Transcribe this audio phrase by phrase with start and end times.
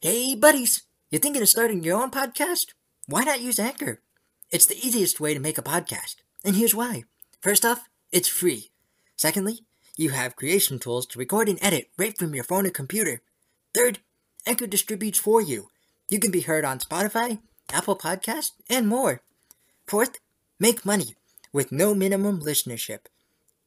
[0.00, 0.84] Hey, buddies!
[1.10, 2.66] You thinking of starting your own podcast?
[3.06, 4.00] Why not use Anchor?
[4.52, 7.02] It's the easiest way to make a podcast, and here's why.
[7.40, 8.70] First off, it's free.
[9.16, 9.62] Secondly,
[9.96, 13.22] you have creation tools to record and edit right from your phone or computer.
[13.74, 13.98] Third,
[14.46, 15.70] Anchor distributes for you.
[16.08, 17.40] You can be heard on Spotify,
[17.72, 19.20] Apple Podcast, and more.
[19.88, 20.20] Fourth,
[20.60, 21.16] make money
[21.52, 23.06] with no minimum listenership.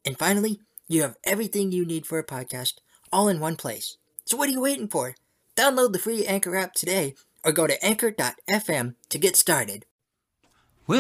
[0.05, 2.75] And finally, you have everything you need for a podcast
[3.11, 3.97] all in one place.
[4.23, 5.15] So what are you waiting for?
[5.55, 9.85] Download the free Anchor app today or go to anchor.fm to get started.
[10.87, 10.99] Well,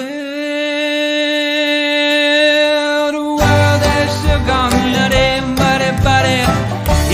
[3.11, 6.41] the world has still gone nutty, buddy, buddy.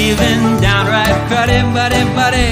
[0.01, 2.49] Even downright buddy, buddy, buddy.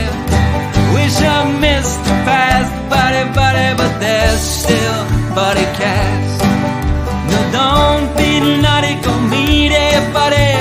[0.93, 5.05] Wish I missed the past, buddy, buddy, but there's still
[5.35, 6.43] buddy cast.
[7.29, 9.65] No, don't be naughty, go meet
[10.13, 10.55] buddy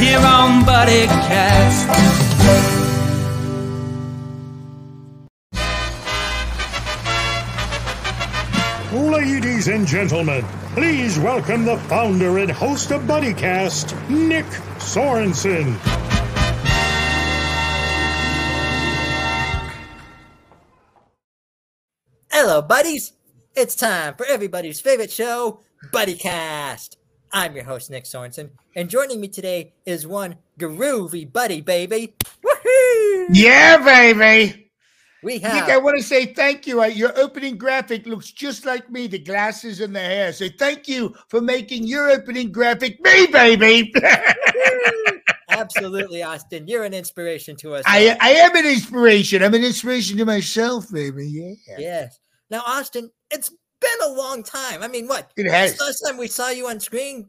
[0.00, 2.77] here on Buddy Cast.
[9.18, 14.44] Ladies and gentlemen, please welcome the founder and host of BuddyCast, Nick
[14.78, 15.74] Sorensen.
[22.30, 23.14] Hello, buddies!
[23.56, 26.96] It's time for everybody's favorite show, BuddyCast.
[27.32, 32.14] I'm your host, Nick Sorensen, and joining me today is one groovy buddy, baby.
[32.44, 33.26] Woohoo!
[33.30, 34.67] Yeah, baby.
[35.22, 36.84] We Nick, I want to say thank you.
[36.84, 40.32] Your opening graphic looks just like me, the glasses and the hair.
[40.32, 43.92] So thank you for making your opening graphic me, baby.
[45.48, 46.68] absolutely Austin.
[46.68, 47.84] You're an inspiration to us.
[47.86, 49.42] I, I am an inspiration.
[49.42, 51.26] I'm an inspiration to myself, baby.
[51.28, 51.76] Yeah.
[51.78, 52.18] Yes.
[52.50, 54.82] Now, Austin, it's been a long time.
[54.82, 55.32] I mean, what?
[55.36, 55.78] It has.
[55.80, 57.28] Last time we saw you on screen,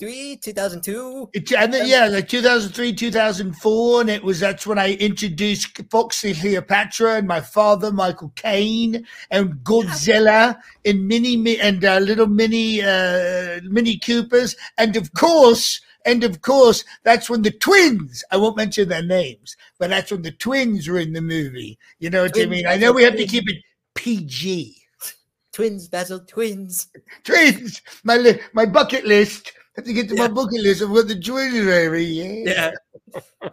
[0.00, 1.30] 2003, 2002.
[1.34, 6.32] It, and then, yeah, like 2003, 2004, and it was that's when I introduced Foxy
[6.32, 13.60] Cleopatra and my father, Michael Caine, and Godzilla in mini and uh, little mini uh,
[13.64, 18.24] mini Coopers, and of course, and of course, that's when the twins.
[18.30, 21.78] I won't mention their names, but that's when the twins were in the movie.
[21.98, 22.66] You know what I mean?
[22.66, 23.62] I know we have to keep it
[23.94, 24.78] PG.
[25.52, 26.88] Twins, Basil, twins.
[27.24, 29.52] Twins, my li- my bucket list.
[29.76, 30.22] Have to get to Yeah.
[30.26, 30.82] my bucket list.
[30.82, 32.04] I've got the twins, baby.
[32.46, 32.72] Yeah.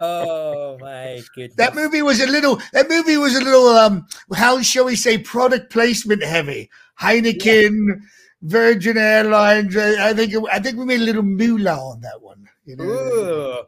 [0.00, 1.56] Oh my goodness.
[1.56, 2.60] That movie was a little.
[2.72, 3.68] That movie was a little.
[3.68, 6.70] Um, how shall we say, product placement heavy.
[7.00, 8.00] Heineken,
[8.42, 9.76] Virgin Airlines.
[9.76, 10.34] I I think.
[10.50, 12.48] I think we made a little moolah on that one.
[12.64, 12.84] You know.
[12.84, 13.62] Ooh.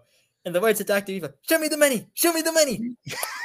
[0.45, 1.13] And the words of Dr.
[1.13, 2.95] Evil, show me the money, show me the money.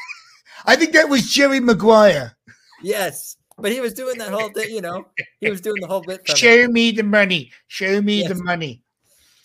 [0.65, 2.37] I think that was Jerry Maguire.
[2.81, 3.35] Yes.
[3.57, 5.05] But he was doing that whole thing, you know,
[5.41, 6.25] he was doing the whole bit.
[6.25, 6.37] From it.
[6.37, 7.51] Show me the money.
[7.67, 8.29] Show me Yes.
[8.29, 8.81] the money.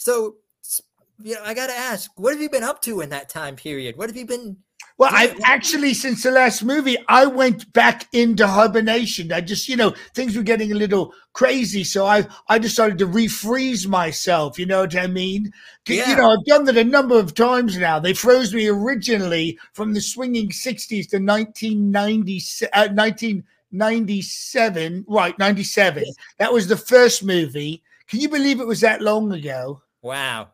[0.00, 0.36] So,
[1.22, 3.54] you know, I got to ask, what have you been up to in that time
[3.54, 3.98] period?
[3.98, 4.56] What have you been?
[4.96, 9.30] Well, I you- actually, since the last movie, I went back into hibernation.
[9.30, 13.06] I just, you know, things were getting a little crazy, so I, I decided to
[13.06, 14.58] refreeze myself.
[14.58, 15.52] You know what I mean?
[15.86, 16.08] Yeah.
[16.08, 17.98] You know, I've done that a number of times now.
[17.98, 22.40] They froze me originally from the swinging '60s to 1990,
[22.72, 25.04] uh, 1997.
[25.06, 26.04] Right, 97.
[26.38, 27.82] That was the first movie.
[28.08, 29.82] Can you believe it was that long ago?
[30.02, 30.50] Wow.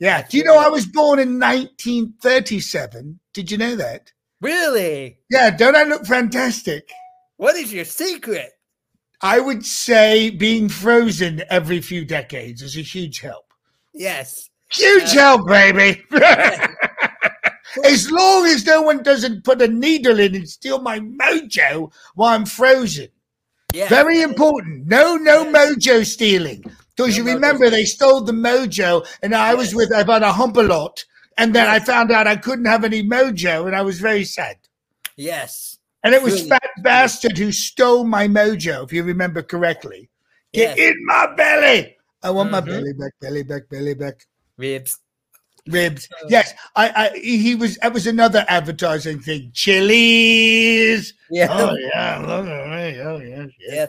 [0.00, 0.26] Yeah.
[0.28, 3.20] Do you know I was born in 1937?
[3.32, 4.12] Did you know that?
[4.40, 5.18] Really?
[5.30, 6.90] Yeah, don't I look fantastic?
[7.36, 8.50] What is your secret?
[9.20, 13.44] I would say being frozen every few decades is a huge help.
[13.94, 14.50] Yes.
[14.72, 16.02] Huge Uh, help, baby.
[17.84, 22.34] as long as no one doesn't put a needle in and steal my mojo while
[22.34, 23.08] I'm frozen.
[23.72, 23.88] Yeah.
[23.88, 24.86] Very important.
[24.88, 25.54] No, no Yes.
[25.54, 26.64] mojo stealing.
[26.96, 30.60] Because you remember they stole the mojo, and I was with about a hump a
[30.62, 31.04] lot,
[31.38, 34.56] and then I found out I couldn't have any mojo, and I was very sad.
[35.16, 35.78] Yes.
[36.04, 36.48] And it was Really?
[36.50, 40.10] fat bastard who stole my mojo, if you remember correctly.
[40.52, 40.90] Get Yes.
[40.90, 41.96] in my belly.
[42.22, 42.66] I want my Mhm.
[42.66, 44.26] belly back, belly back, belly back.
[44.58, 44.98] Ribs.
[45.66, 46.08] Ribs.
[46.12, 49.50] Uh, Yes, I, I he was that was another advertising thing.
[49.54, 51.14] Chilies.
[51.30, 51.46] Yeah.
[51.50, 53.00] Oh yeah, look at me.
[53.00, 53.74] Oh yeah, yeah.
[53.74, 53.86] Yeah.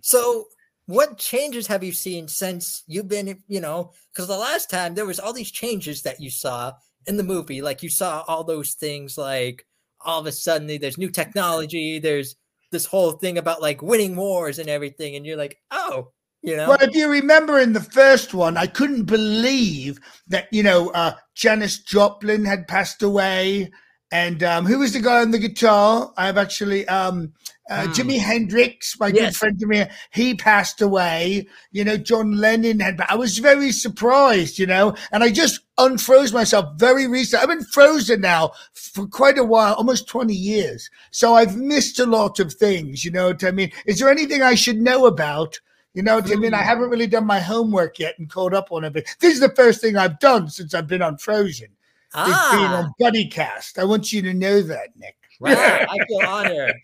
[0.00, 0.46] So,
[0.90, 5.06] what changes have you seen since you've been, you know, because the last time there
[5.06, 6.72] was all these changes that you saw
[7.06, 9.66] in the movie, like you saw all those things, like
[10.04, 12.36] all of a sudden there's new technology, there's
[12.72, 16.08] this whole thing about like winning wars and everything, and you're like, oh,
[16.42, 20.62] you know, Well, if you remember in the first one, I couldn't believe that you
[20.62, 23.70] know uh, Janis Joplin had passed away,
[24.12, 26.12] And um, who was the guy on the guitar?
[26.16, 27.32] I've actually um,
[27.70, 27.92] uh, Hmm.
[27.92, 29.88] Jimi Hendrix, my good friend Jimi.
[30.10, 31.46] He passed away.
[31.70, 33.00] You know, John Lennon had.
[33.08, 34.58] I was very surprised.
[34.58, 37.42] You know, and I just unfroze myself very recently.
[37.42, 40.90] I've been frozen now for quite a while, almost twenty years.
[41.12, 43.04] So I've missed a lot of things.
[43.04, 43.70] You know what I mean?
[43.86, 45.60] Is there anything I should know about?
[45.94, 46.54] You know what I mean?
[46.54, 48.92] I haven't really done my homework yet and caught up on it.
[48.92, 51.68] But this is the first thing I've done since I've been on Frozen
[52.14, 52.22] is
[52.52, 53.78] being Ah, on BuddyCast.
[53.78, 55.16] I want you to know that, Nick.
[55.40, 55.52] wow!
[55.54, 56.74] I feel honored.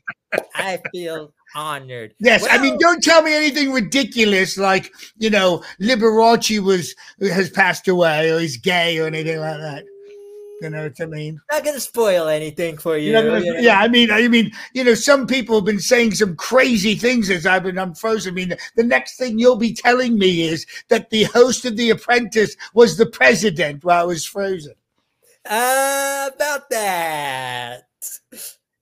[0.54, 2.14] I feel honored.
[2.18, 7.88] Yes, I mean, don't tell me anything ridiculous like you know Liberace was has passed
[7.88, 9.84] away or he's gay or anything like that.
[10.62, 11.38] You know what I mean?
[11.52, 13.12] not gonna spoil anything for you.
[13.12, 13.60] Know, you know?
[13.60, 17.28] yeah, I mean, I mean, you know, some people have been saying some crazy things
[17.28, 18.32] as I've been unfrozen.
[18.32, 21.90] I mean, the next thing you'll be telling me is that the host of The
[21.90, 24.72] Apprentice was the president while I was frozen.
[25.48, 27.84] Uh, about that.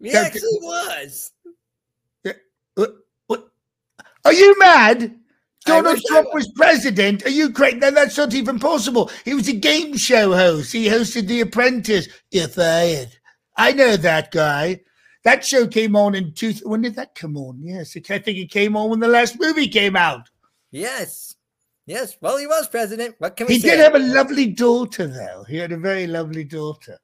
[0.00, 1.32] He actually was.
[2.74, 2.94] What?
[3.26, 3.48] what?
[4.24, 5.14] Are you mad?
[5.66, 6.46] Donald Trump was.
[6.46, 7.24] was president.
[7.24, 7.78] Are you crazy?
[7.78, 9.10] No, that's not even possible.
[9.24, 10.72] He was a game show host.
[10.72, 12.08] He hosted The Apprentice.
[12.30, 13.16] You're fired.
[13.56, 14.80] I know that guy.
[15.22, 16.52] That show came on in two.
[16.64, 17.60] When did that come on?
[17.62, 20.28] Yes, I think it came on when the last movie came out.
[20.70, 21.33] Yes.
[21.86, 22.16] Yes.
[22.20, 23.14] Well, he was president.
[23.18, 23.70] What can we He say?
[23.70, 25.44] did have a lovely daughter, though.
[25.48, 26.98] He had a very lovely daughter.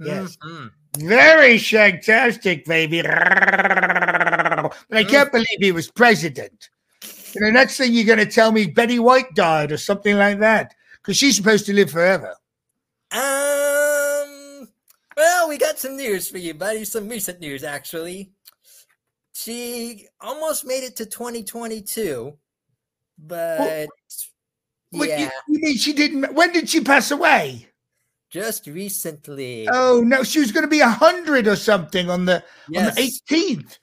[0.00, 0.36] Yes.
[0.44, 0.70] Mhm.
[0.98, 3.02] Very fantastic, baby.
[3.02, 6.68] But I can't believe he was president.
[7.34, 10.40] And the next thing you're going to tell me Betty White died or something like
[10.40, 12.34] that because she's supposed to live forever.
[13.12, 14.68] Um.
[15.16, 16.84] Well, we got some news for you, buddy.
[16.84, 18.30] Some recent news, actually.
[19.32, 22.36] She almost made it to 2022,
[23.18, 23.88] but
[24.90, 26.34] What, yeah, you, you mean she didn't?
[26.34, 27.66] When did she pass away?
[28.30, 29.66] just recently.
[29.72, 32.94] Oh no, she was going to be a hundred or something on the yes, on
[32.94, 33.00] the
[33.30, 33.78] 18th.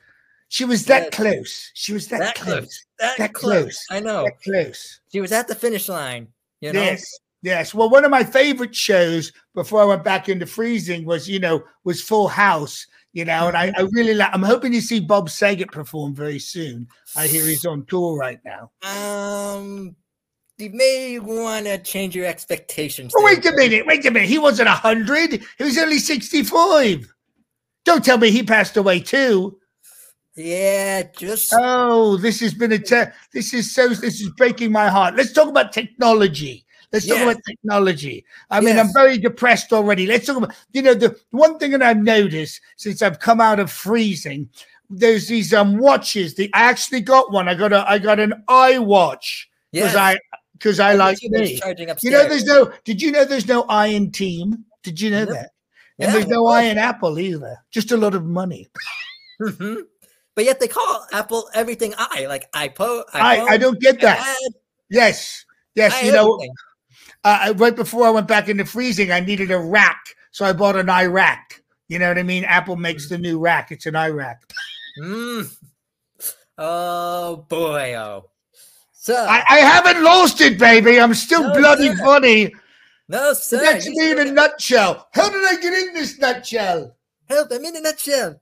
[0.50, 1.16] She was that Yes.
[1.16, 1.72] close.
[1.74, 2.60] She was that, that close.
[2.60, 2.86] close.
[3.00, 3.62] That, That close.
[3.64, 3.86] close.
[3.90, 4.26] I know.
[4.26, 5.02] That close.
[5.12, 6.28] She was at the finish line.
[6.62, 6.82] You know.
[6.82, 7.04] Yes.
[7.42, 7.74] Yes.
[7.74, 11.64] Well, one of my favorite shows before I went back into freezing was, you know,
[11.84, 12.86] was Full House.
[13.16, 14.30] You know, and I, I really like.
[14.34, 16.86] I'm hoping to see Bob Saget perform very soon.
[17.16, 18.72] I hear he's on tour right now.
[18.84, 19.96] Um,
[20.58, 23.14] you may want to change your expectations.
[23.16, 23.86] Oh, wait a minute.
[23.88, 24.28] Wait a minute.
[24.28, 25.42] He wasn't hundred.
[25.58, 27.10] He was only sixty-five.
[27.86, 29.60] Don't tell me he passed away too.
[30.36, 32.80] Yeah, just Oh, this has been a.
[32.80, 33.88] Te- this is so.
[33.88, 35.16] This is breaking my heart.
[35.16, 36.65] Let's talk about technology.
[36.92, 37.32] Let's talk Yes.
[37.32, 38.26] about technology.
[38.50, 40.06] I mean, I'm very depressed already.
[40.08, 40.56] Let's talk about.
[40.74, 44.50] You know, the one thing that I've noticed since I've come out of freezing,
[44.90, 46.36] there's these um watches.
[46.36, 47.48] The I actually got one.
[47.48, 47.90] I got a.
[47.90, 49.96] I got an iWatch because yes.
[49.96, 50.20] I
[50.54, 51.60] because I I've like me.
[52.02, 52.72] You know, there's no.
[52.84, 54.66] Did you know there's no I in Team?
[54.84, 55.52] Did you know that?
[55.98, 57.58] Yeah, And there's no I in Apple either.
[57.72, 58.70] Just a lot of money.
[59.42, 59.84] Mhm.
[60.36, 63.04] But yet they call Apple everything I like iPod.
[63.14, 64.38] I I don't get that.
[64.90, 65.46] Yes.
[65.76, 65.94] Yes.
[65.94, 66.54] I You know, everything.
[67.26, 70.78] Uh, right before I went back into freezing, I needed a rack, so I bought
[70.78, 71.40] an iRack.
[71.90, 72.46] You know what I mean?
[72.46, 73.72] Apple makes the new rack.
[73.72, 74.38] It's an iRack.
[75.00, 75.56] Mm.
[76.58, 78.30] Oh boy, oh.
[78.94, 81.00] So I, I haven't lost it, baby.
[81.00, 81.98] I'm still No, bloody sir.
[81.98, 82.54] funny.
[83.10, 83.60] no, sir.
[83.60, 85.08] That's me in a nutshell.
[85.12, 86.96] How did I get in this nutshell?
[87.28, 87.50] Help!
[87.52, 88.40] I'm in a nutshell.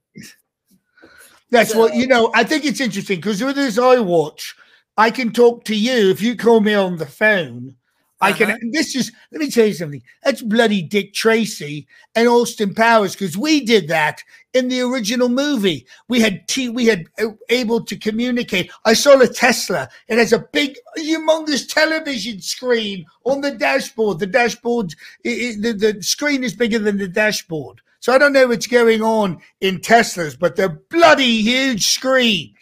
[1.50, 2.32] That's what you know.
[2.34, 4.54] I think it's interesting because with this iWatch,
[4.98, 7.76] I can talk to you if you call me on the phone.
[8.24, 8.46] I Uh-huh.
[8.58, 8.72] can.
[8.72, 9.12] This is.
[9.32, 10.02] Let me tell you something.
[10.24, 14.24] That's bloody Dick Tracy and Austin Powers because we did that
[14.54, 15.86] in the original movie.
[16.08, 18.72] We had t- we had uh, able to communicate.
[18.86, 19.90] I saw a Tesla.
[20.08, 24.20] It has a big, humongous television screen on the dashboard.
[24.20, 24.94] The dashboard,
[25.26, 27.82] i i the, the screen is bigger than the dashboard.
[28.00, 32.56] So I don't know what's going on in Teslas, but they're bloody huge screens.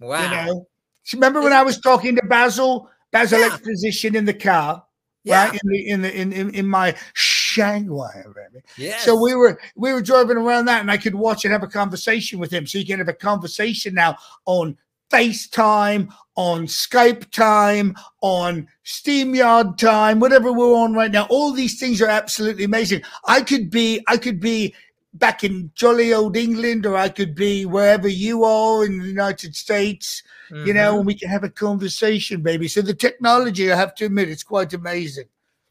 [0.00, 0.22] Wow.
[0.22, 0.66] You know.
[1.14, 3.46] Remember when I was talking to Basil, Basil Yeah.
[3.46, 4.84] Exposition in the car,
[5.24, 5.48] yeah.
[5.48, 5.60] right?
[5.62, 8.64] In the in the in in, in my Shaguar, baby.
[8.76, 9.04] Yes.
[9.04, 11.68] So we were we were driving around that, and I could watch and have a
[11.68, 12.66] conversation with him.
[12.66, 14.76] So you can have a conversation now on
[15.10, 21.26] FaceTime, on Skype time, on SteamYard time, whatever we're on right now.
[21.30, 23.02] All these things are absolutely amazing.
[23.26, 24.74] I could be I could be
[25.18, 29.54] back in jolly old England, or I could be wherever you are in the United
[29.56, 30.22] States.
[30.50, 30.98] You know, Mhm.
[30.98, 32.68] and we can have a conversation, baby.
[32.68, 35.26] So the technology, I have to admit, it's quite amazing.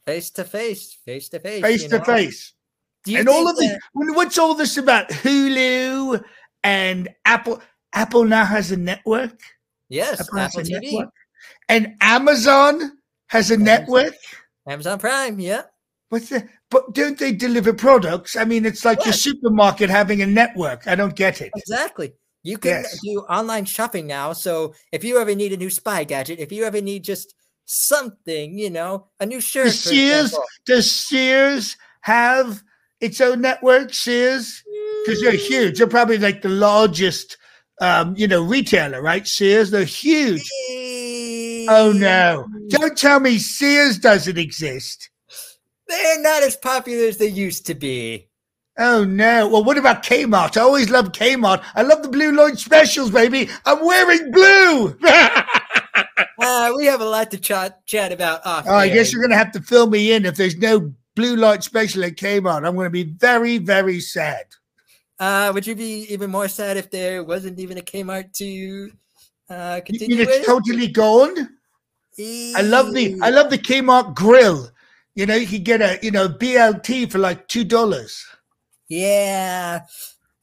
[0.06, 2.04] face to face, face to face, face to know?
[2.06, 2.54] face.
[3.08, 6.24] And all of the that- when- what's all this about hulu
[6.64, 7.62] and apple
[7.94, 9.38] apple now has a network
[9.90, 11.14] yes, Apple Apple TV, network
[11.68, 13.66] and amazon has a Amazon.
[13.66, 14.16] network
[14.66, 15.64] Amazon Prime, yeah.
[16.10, 16.48] What's the?
[16.72, 18.36] But don't they deliver products?
[18.36, 20.88] I mean, it's like your supermarket having a network.
[20.88, 21.52] I don't get it.
[21.56, 22.14] Exactly.
[22.44, 23.00] You can Yes.
[23.04, 24.32] do online shopping now.
[24.34, 27.34] So if you ever need a new spy gadget, if you ever need just
[27.66, 29.66] something, you know, a new shirt.
[29.66, 30.36] Does Sears
[30.66, 32.64] does Sears have
[33.02, 33.94] its own network?
[33.94, 34.64] Sears
[35.06, 35.78] because they're huge.
[35.78, 37.38] They're probably like the largest,
[37.82, 39.28] um, you know, retailer, right?
[39.28, 39.72] Sears.
[39.72, 40.50] They're huge.
[41.70, 42.48] Oh no!
[42.70, 45.10] Don't tell me Sears doesn't exist.
[45.88, 48.28] They're not as popular as they used to be.
[48.78, 49.48] Oh no!
[49.48, 50.56] Well, what about Kmart?
[50.58, 51.64] I always loved Kmart.
[51.76, 53.50] I love the Blue Light specials, baby.
[53.66, 54.98] I'm wearing blue.
[56.40, 58.66] Uh, we have a lot to chat chat about off.
[58.68, 61.36] Oh, I guess you're going to have to fill me in if there's no blue
[61.36, 62.66] light special at Kmart.
[62.66, 64.46] I'm going to be very, very sad.
[65.20, 68.92] Uh, would you be even more sad if there wasn't even a Kmart to
[69.50, 70.46] uh, You continue mean it's with?
[70.46, 71.36] totally gone?
[72.20, 74.70] I love the I love the Kmart grill.
[75.18, 78.24] You know, you can get a you know BLT for like two dollars.
[78.88, 79.80] Yeah,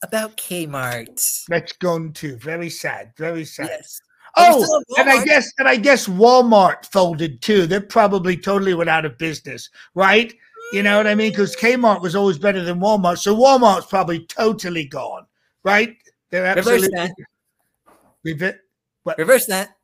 [0.03, 1.17] about Kmart.
[1.49, 2.37] That's gone too.
[2.39, 3.13] Very sad.
[3.17, 3.69] Very sad.
[3.71, 4.01] Yes.
[4.37, 7.69] Oh, and I guess and I guess Walmart folded too.
[7.69, 10.35] They're probably totally went out of business, right?
[10.73, 11.31] You know what I mean?
[11.31, 15.25] Because Kmart was always better than Walmart, so Walmart's probably totally gone,
[15.63, 15.95] right?
[16.31, 17.95] They're absolutely Reverse that.
[18.25, 18.61] Rever-
[19.05, 19.19] what?
[19.19, 19.77] Reverse that.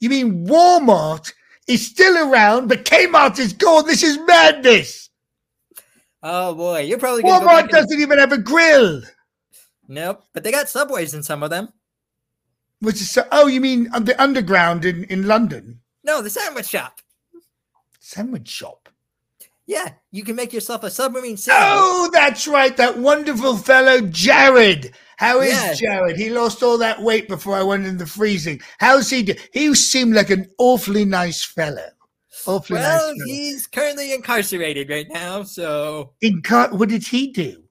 [0.00, 1.32] You mean Walmart
[1.66, 3.86] is still around, but Kmart is gone?
[3.86, 5.10] This is madness.
[6.22, 9.02] Oh boy, you're probably gonna go back Walmart and- doesn't even have a grill.
[9.88, 11.72] Nope, but they got subways in some of them.
[12.80, 15.80] Which is so, oh, you mean the underground in, in London?
[16.04, 17.00] No, the sandwich shop.
[18.00, 18.88] Sandwich shop.
[19.66, 21.62] Yeah, you can make yourself a submarine oh, sandwich.
[21.64, 22.76] Oh, that's right.
[22.76, 24.92] That wonderful fellow, Jared.
[25.22, 25.78] How is Yes.
[25.78, 26.16] Jared?
[26.16, 28.60] He lost all that weight before I went in the freezing.
[28.80, 29.34] How's he do?
[29.52, 31.86] He seemed like an awfully nice fellow.
[32.44, 33.26] Awfully well, nice fellow.
[33.26, 37.62] he's currently incarcerated right now, so In car- what did he do?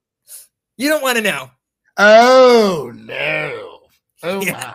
[0.78, 1.52] you don't want to know.
[1.98, 3.80] Oh, no.
[4.24, 4.54] Oh, Yeah.
[4.54, 4.74] my.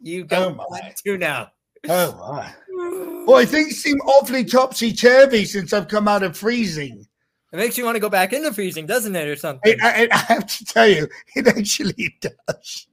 [0.00, 0.64] You oh, don't my.
[0.68, 1.46] want to know.
[1.88, 3.24] Oh, my.
[3.24, 7.06] Boy, things seem awfully topsy turvy since I've come out of freezing.
[7.52, 9.76] It makes you want to go back into freezing, doesn't it, or something?
[9.82, 12.86] I, I, I have to tell you, it actually does.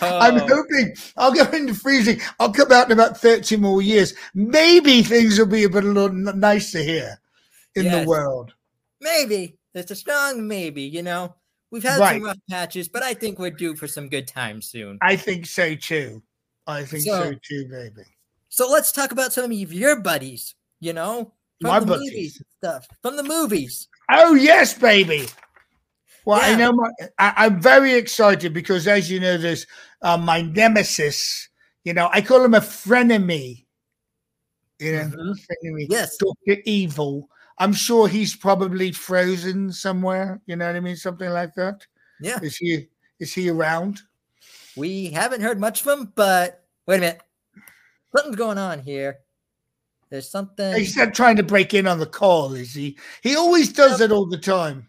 [0.00, 2.20] I'm Oh, hoping I'll go into freezing.
[2.38, 4.14] I'll come out in about 30 more years.
[4.34, 7.18] Maybe things will be a bit a little nicer here
[7.74, 8.04] in Yes.
[8.04, 8.54] the world.
[9.00, 9.58] maybe.
[9.74, 11.34] It's a strong maybe, you know.
[11.70, 12.14] We've had Right.
[12.14, 14.98] some rough patches, but I think we're due for some good times soon.
[15.02, 16.22] I think so too.
[16.66, 18.02] I think so, So- too, maybe.
[18.48, 22.10] So let's talk about some of your buddies, you know, from My the buddies.
[22.10, 22.86] movies and stuff.
[23.02, 23.88] From the movies.
[24.10, 25.26] Oh, yes, baby.
[26.24, 29.66] Well, I know my, I, I'm very excited because, as you know, there's
[30.02, 31.48] uh, my nemesis.
[31.84, 33.64] You know, I call him a frenemy.
[34.80, 35.34] You know, Mhm.
[35.38, 35.86] frenemy.
[35.88, 36.16] Yes.
[36.16, 37.28] Doctor Evil.
[37.58, 40.40] I'm sure he's probably frozen somewhere.
[40.46, 40.96] You know what I mean?
[40.96, 41.86] Something like that.
[42.20, 42.38] Yeah.
[42.42, 44.00] Is he is he around?
[44.76, 47.22] We haven't heard much of him, but wait a minute.
[48.14, 49.18] Something's going on here.
[50.10, 50.74] There's something.
[50.76, 52.96] He's not trying to break in on the call, is he?
[53.22, 54.88] He always does it all the time.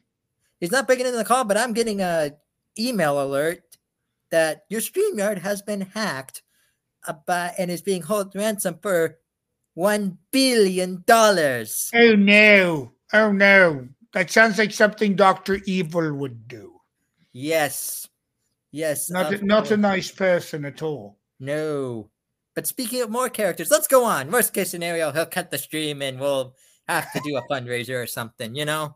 [0.60, 2.34] He's not breaking into the call, but I'm getting a
[2.78, 3.64] email alert
[4.30, 6.44] that your StreamYard has been hacked
[7.08, 9.18] uh, about, and is being held ransom for
[9.74, 11.90] one billion dollars.
[11.94, 12.92] Oh no.
[13.14, 13.88] Oh no.
[14.14, 16.80] That sounds like something Doctor Evil would do.
[17.34, 18.08] Yes.
[18.72, 19.10] Yes.
[19.10, 21.18] Not a, not a nice person at all.
[21.40, 22.10] No.
[22.58, 24.32] But speaking of more characters, let's go on.
[24.32, 26.56] Worst case scenario, he'll cut the stream and we'll
[26.88, 28.96] have to do a fundraiser or something, you know?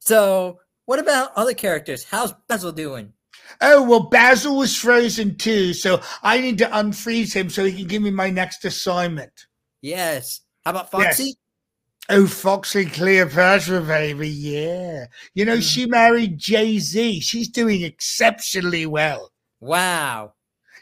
[0.00, 2.02] So, what about other characters?
[2.02, 3.12] How's Basil doing?
[3.60, 7.86] Oh well, Basil was frozen too, so I need to unfreeze him so he can
[7.86, 9.46] give me my next assignment.
[9.80, 10.40] Yes.
[10.64, 11.16] How about Yes.
[11.18, 11.36] Foxy?
[12.08, 15.06] Oh, Foxy Cleopatra, baby, yeah.
[15.34, 15.62] You know, Mhm.
[15.72, 17.20] she married Jay Z.
[17.20, 19.30] She's doing exceptionally well.
[19.60, 20.33] Wow.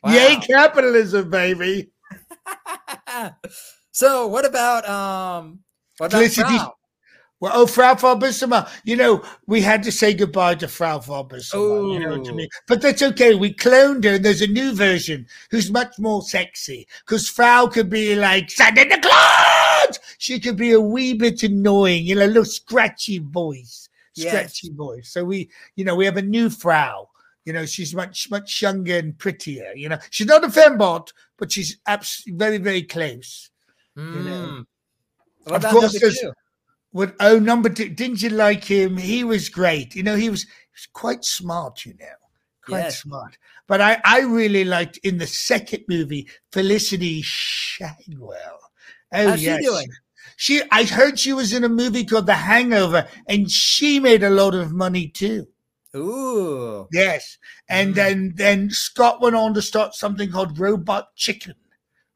[0.06, 1.90] Yay, capitalism, baby.
[3.92, 5.60] so, what about um
[5.98, 6.74] what about Felicity- Frau?
[7.40, 8.70] Well, oh, Frau Farbissina.
[8.84, 11.92] You know, we had to say goodbye to Frau Farbissina.
[11.92, 12.34] You know, to Oh.
[12.34, 12.48] me.
[12.68, 13.34] But that's okay.
[13.34, 16.86] We cloned her, and there's a new version who's much more sexy.
[17.04, 19.98] Because Frau could be like Santa the clouds.
[20.18, 24.28] She could be a wee bit annoying, you know, a little scratchy voice, Yes.
[24.28, 25.08] scratchy voice.
[25.12, 27.08] So we, you know, we have a new Frau.
[27.44, 29.72] You know, she's much, much younger and prettier.
[29.74, 31.08] You know, she's not a fembot,
[31.38, 33.50] but she's abs- very, very close.
[33.96, 34.02] know.
[34.02, 34.66] Mm.
[35.44, 36.24] What Of course there's-?
[37.20, 37.88] Oh, number two.
[37.88, 38.96] Didn't you like him?
[38.96, 39.94] He was great.
[39.94, 41.84] You know, he was, he was quite smart.
[41.84, 42.06] You know,
[42.64, 43.02] quite Yes.
[43.02, 43.38] smart.
[43.66, 48.58] But I, I really liked in the second movie Felicity Shagwell.
[49.14, 49.88] Oh How's yes, she doing?
[50.36, 54.30] She, I heard she was in a movie called The Hangover, and she made a
[54.30, 55.46] lot of money too.
[55.94, 56.88] Ooh.
[56.92, 57.36] Yes,
[57.68, 57.94] and Mm.
[57.96, 61.54] then then Scott went on to start something called Robot Chicken,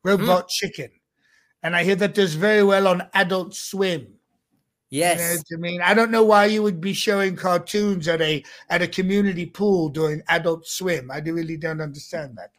[0.03, 0.91] Robot Chicken,
[1.63, 4.01] and I hear that does very well on Adult Swim.
[4.89, 5.43] You know Yes.
[5.53, 8.89] I mean, I don't know why you would be showing cartoons at a at a
[8.89, 11.11] community pool during Adult Swim.
[11.11, 12.53] I really don't understand that.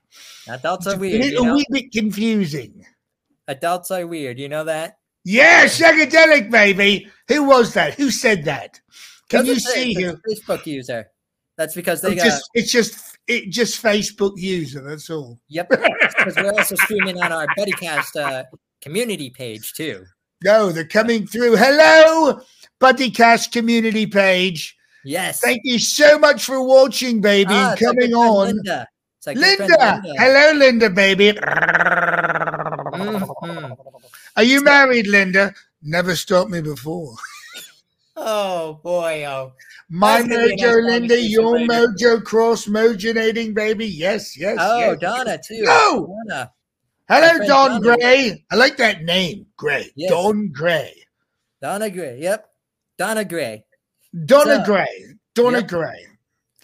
[0.47, 1.25] Adults are It's a weird.
[1.25, 1.55] You know?
[1.55, 2.86] wee bit confusing.
[3.47, 4.39] Adults are weird.
[4.39, 4.97] You know that?
[5.24, 7.09] Yeah, psychedelic baby.
[7.27, 7.93] Who was that?
[7.95, 8.81] Who said that?
[9.29, 10.22] Can you see it's?
[10.41, 11.07] Facebook user.
[11.57, 12.29] That's because they It's got.
[12.29, 14.81] just it's just it just Facebook user.
[14.88, 15.39] That's all.
[15.50, 15.69] Yep.
[15.69, 18.43] Because we're also streaming on our BuddyCast uh,
[18.81, 20.05] community page too.
[20.43, 21.55] No, they're coming through.
[21.57, 22.39] Hello,
[22.79, 24.75] BuddyCast community page.
[25.03, 25.39] Yes.
[25.41, 28.46] Thank you so much for watching, baby, Ah, and it's our good coming on.
[28.48, 28.88] Linda.
[29.17, 30.01] It's our good friend Linda.
[30.03, 30.22] Linda.
[30.24, 31.34] Hello, Linda, baby.
[32.93, 33.77] Mhm.
[34.36, 35.53] Are you married, Linda?
[35.81, 37.15] Never stopped me before.
[38.19, 39.53] Oh boy, oh.
[39.89, 41.88] My That's gonna be a mojo, Linda, your later.
[41.88, 43.86] mojo cross mojonating, baby.
[43.86, 45.00] Yes, yes, Oh, yes.
[45.00, 45.62] Donna too.
[45.62, 46.15] No!
[46.27, 46.51] Donna.
[47.07, 47.97] Hello, Don Donna.
[47.97, 48.43] Gray.
[48.51, 49.91] I like that name, Gray.
[49.95, 50.09] Yes.
[50.12, 50.93] Don Gray.
[51.62, 52.19] Donna Gray.
[52.19, 52.50] Yep.
[52.97, 53.63] Donna Gray.
[54.25, 55.05] Donna So- Gray.
[55.36, 55.67] Donna Yep.
[55.67, 56.07] Gray.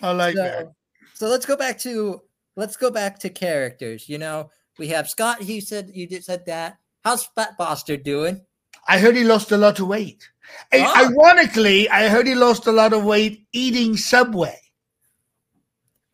[0.02, 0.60] I like that.
[0.64, 0.74] So,
[1.14, 2.22] so let's go back to
[2.56, 4.10] let's go back to characters.
[4.10, 5.44] You know, we have Scott.
[5.44, 6.78] He said you did said that.
[7.04, 8.42] How's Fat Foster doing?
[8.88, 10.30] I heard he lost a lot of weight.
[10.74, 11.06] Ah.
[11.10, 14.60] Ironically, I heard he lost a lot of weight eating Subway.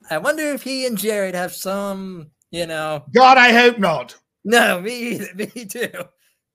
[0.09, 2.31] I wonder if he and Jared have some.
[2.51, 4.15] You know, God, I hope not.
[4.43, 5.29] no, me either.
[5.35, 5.91] Me too.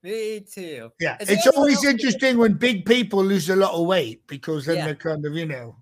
[0.03, 0.91] Me too.
[0.99, 4.75] Yeah, Is it's always interesting when big people lose a lot of weight because then
[4.75, 4.85] Yeah.
[4.85, 5.77] they're kind of, you know,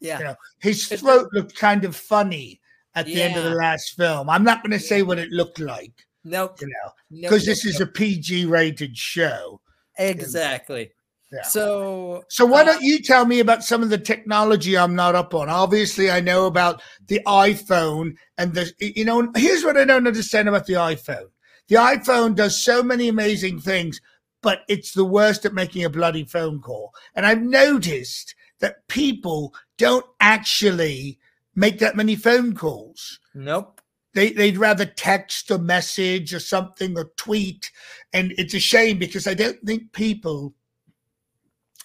[0.00, 0.18] Yeah.
[0.18, 2.60] you know, his throat looked kind of funny
[2.96, 4.28] at the end of the last film.
[4.30, 5.92] I'm not going to say what it looked like,
[6.24, 6.58] Nope.
[6.60, 7.90] you know, because nope, this is nope.
[7.90, 9.60] a PG rated show.
[9.98, 10.90] exactly.
[11.32, 11.42] Yeah.
[11.42, 15.14] So So why uh, don't you tell me about some of the technology I'm not
[15.14, 15.48] up on?
[15.48, 19.30] Obviously, I know about the iPhone and the you know.
[19.36, 21.28] Here's what I don't understand about the iPhone.
[21.68, 24.00] The iPhone does so many amazing things,
[24.42, 26.92] but it's the worst at making a bloody phone call.
[27.14, 31.18] And I've noticed that people don't actually
[31.54, 33.20] make that many phone calls.
[33.34, 33.80] Nope.
[34.14, 37.70] They, they'd rather text or message or something or tweet.
[38.12, 40.54] And it's a shame because I don't think people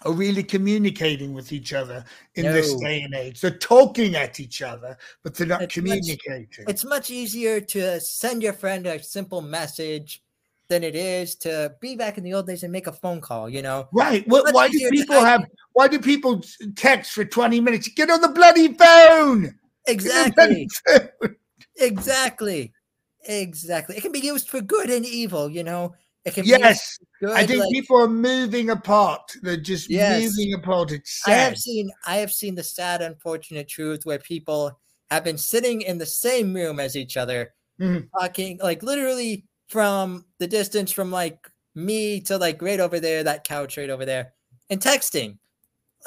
[0.03, 2.03] are really communicating with each other
[2.35, 3.39] in this day and age.
[3.41, 6.65] They're talking at each other, but they're not It's much- communicating.
[6.67, 10.21] It's much easier to send your friend a simple message
[10.67, 13.47] than it is to be back in the old days and make a phone call.
[13.49, 13.87] You know.
[13.93, 14.27] right.
[14.27, 16.41] Much why do to people have why do people
[16.75, 17.87] text for 20 minutes?
[17.89, 19.43] Get on the bloody phone.
[19.43, 19.53] Get
[19.85, 20.33] the Exactly.
[20.35, 20.67] bloody
[21.21, 21.35] phone.
[21.77, 22.73] Exactly.
[23.27, 23.97] Exactly.
[23.97, 25.49] It can be used for good and evil.
[25.49, 25.93] You know.
[26.25, 26.97] It can be Yes.
[27.19, 27.31] good.
[27.31, 29.31] I think like- people are moving apart.
[29.43, 30.23] They're just Yes.
[30.23, 30.91] moving apart.
[30.91, 34.77] It's I have seen I have seen the sad unfortunate truth where people
[35.11, 38.09] have been sitting in the same room as each other Mhm.
[38.19, 43.43] talking like literally from the distance from like me to like right over there that
[43.43, 44.33] couch right over there
[44.69, 45.37] and texting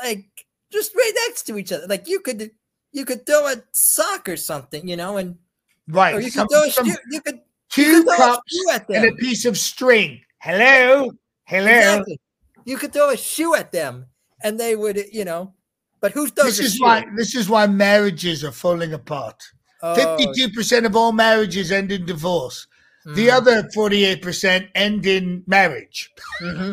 [0.02, 2.50] like just right next to each other like you could
[2.92, 5.38] you could throw a sock or something you know and
[5.87, 6.14] Right.
[6.14, 9.12] or you Some- could throw a some- shoe, you could, two a cups and a
[9.12, 10.20] piece of string.
[10.40, 11.11] Hello.
[11.44, 11.66] Hello.
[11.66, 12.20] exactly.
[12.64, 14.07] you could throw a shoe at them
[14.42, 15.54] and they would you know
[16.00, 19.42] but who throws This a is why this is why marriages are falling apart.
[19.83, 22.66] Oh, Fifty-two percent of all marriages end in divorce.
[23.04, 23.33] The mm.
[23.33, 26.11] other forty-eight percent end in marriage.
[26.40, 26.72] Mm-hmm.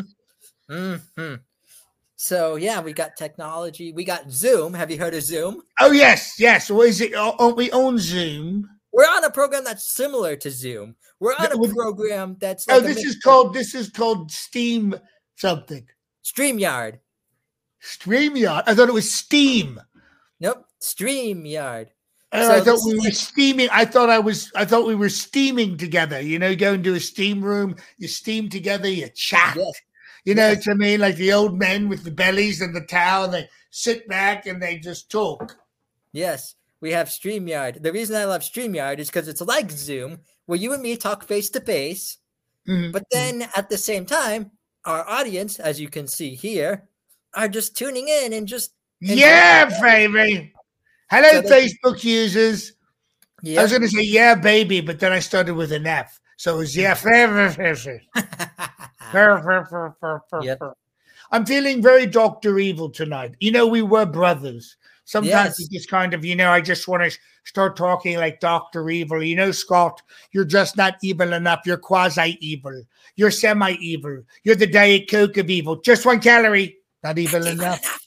[0.72, 1.34] Mm-hmm.
[2.16, 3.92] So yeah, we got technology.
[3.92, 4.74] We got Zoom.
[4.74, 5.62] Have you heard of Zoom?
[5.80, 6.70] Oh yes, yes.
[6.70, 7.14] Or is it?
[7.14, 8.68] Aren't we on Zoom?
[8.96, 10.96] We're on a program that's similar to Zoom.
[11.20, 14.94] We're on a program that's Oh, like a this is called this is called Steam
[15.36, 15.86] something.
[16.24, 17.00] StreamYard.
[17.82, 18.62] Streamyard.
[18.66, 19.78] I thought it was Steam.
[20.40, 21.88] Nope, StreamYard.
[22.32, 23.68] Oh, So I thought we were steaming.
[23.70, 24.50] I thought I was.
[24.56, 26.18] I thought we were steaming together.
[26.20, 29.56] You know, you go into a steam room, you steam together, you chat.
[29.56, 29.72] Yes.
[30.24, 30.66] You know yes.
[30.66, 31.00] what I mean?
[31.00, 34.78] Like the old men with the bellies and the towel, they sit back and they
[34.78, 35.56] just talk.
[36.12, 37.82] Yes, we have StreamYard.
[37.82, 41.24] The reason I love StreamYard is because it's like Zoom, where you and me talk
[41.24, 42.18] face to face,
[42.66, 42.98] but mm-hmm.
[43.10, 44.50] then at the same time,
[44.84, 46.88] our audience, as you can see here,
[47.34, 50.52] are just tuning in and just yeah, baby.
[51.10, 52.72] Hello, So they- Facebook users.
[53.46, 56.54] I was going to say yeah, baby, but then I started with an F, so
[56.54, 58.00] it was yeah, baby.
[60.42, 60.62] Yep.
[61.30, 63.36] I'm feeling very Doctor Evil tonight.
[63.38, 64.76] You know, we were brothers.
[65.06, 65.60] Sometimes Yes.
[65.60, 69.22] you just kind of, you know, I just want to start talking like Doctor Evil.
[69.22, 71.60] You know, Scott, you're just not evil enough.
[71.64, 72.82] You're quasi evil.
[73.14, 74.24] You're semi evil.
[74.42, 75.76] You're the Diet Coke of evil.
[75.76, 76.78] Just one calorie.
[77.04, 78.00] Not evil enough.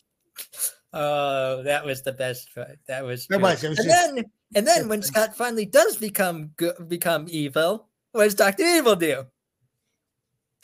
[0.91, 2.53] Oh, that was the best.
[2.53, 2.77] part.
[2.87, 3.27] That was.
[3.27, 3.41] Good.
[3.41, 7.27] was- it was and just- then, and then when Scott finally does become good, become
[7.29, 9.23] evil, what does Doctor Evil do?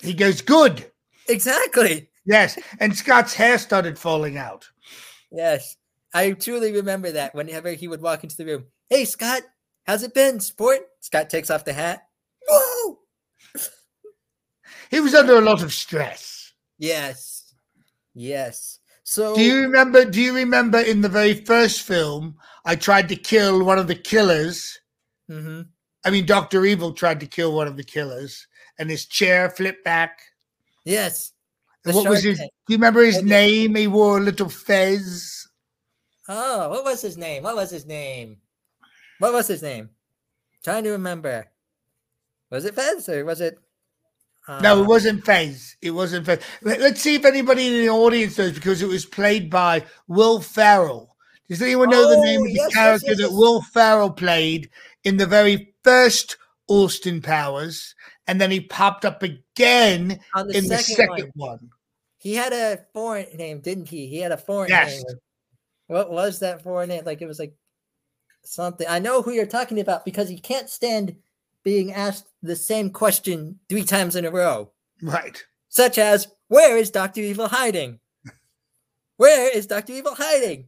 [0.01, 0.91] He goes, good.
[1.29, 2.09] Exactly.
[2.25, 2.59] Yes.
[2.81, 4.67] And Scott's hair started falling out.
[5.31, 5.77] Yes,
[6.15, 7.35] I truly remember that.
[7.35, 9.41] Whenever he would walk into the room, hey Scott,
[9.85, 10.79] how's it been, sport?
[11.01, 12.07] Scott takes off the hat.
[12.47, 12.99] Whoa!
[14.89, 16.53] He was under a lot of stress.
[16.77, 17.53] Yes,
[18.13, 18.79] yes.
[19.03, 20.05] So Do you remember?
[20.05, 23.95] Do you remember in the very first film, I tried to kill one of the
[23.95, 24.79] killers?
[25.29, 25.67] Mhm.
[26.05, 28.47] I mean, Doctor Evil tried to kill one of the killers,
[28.79, 30.21] and his chair flipped back.
[30.85, 31.33] Yes.
[31.83, 32.37] What was his?
[32.37, 32.51] Tank.
[32.67, 33.75] Do you remember his name?
[33.75, 35.44] He wore a little fez.
[36.27, 37.43] Oh, what was his name?
[37.43, 38.37] What was his name?
[39.19, 39.89] What was his name?
[40.63, 41.45] Trying to remember.
[42.49, 43.57] Was it Fez or was it?
[44.47, 45.75] no, it uh, wasn't Fez.
[45.81, 46.39] It wasn't Fez.
[46.61, 50.39] Let, us see if anybody in the audience knows because it was played by Will
[50.39, 51.15] Ferrell.
[51.49, 53.31] Does anyone know the name Oh, of the yes, yes, character yes, that.
[53.31, 54.69] Will Ferrell played
[55.03, 57.93] in the very first Austin Powers?
[58.27, 61.49] And then he popped up again on the in the second, second one.
[61.49, 61.69] one.
[62.17, 64.07] He had a foreign name, didn't he?
[64.07, 64.95] He had a foreign Yes.
[64.95, 65.17] name.
[65.87, 67.03] What was that foreign name?
[67.05, 67.53] Like it was like
[68.43, 68.87] something.
[68.89, 71.15] I know who you're talking about because he can't stand
[71.63, 74.71] being asked the same question three times in a row.
[75.01, 75.43] Right.
[75.69, 77.21] such as where is Dr.
[77.21, 77.99] Evil hiding?
[79.17, 79.93] Where is Dr.
[79.93, 80.67] Evil hiding?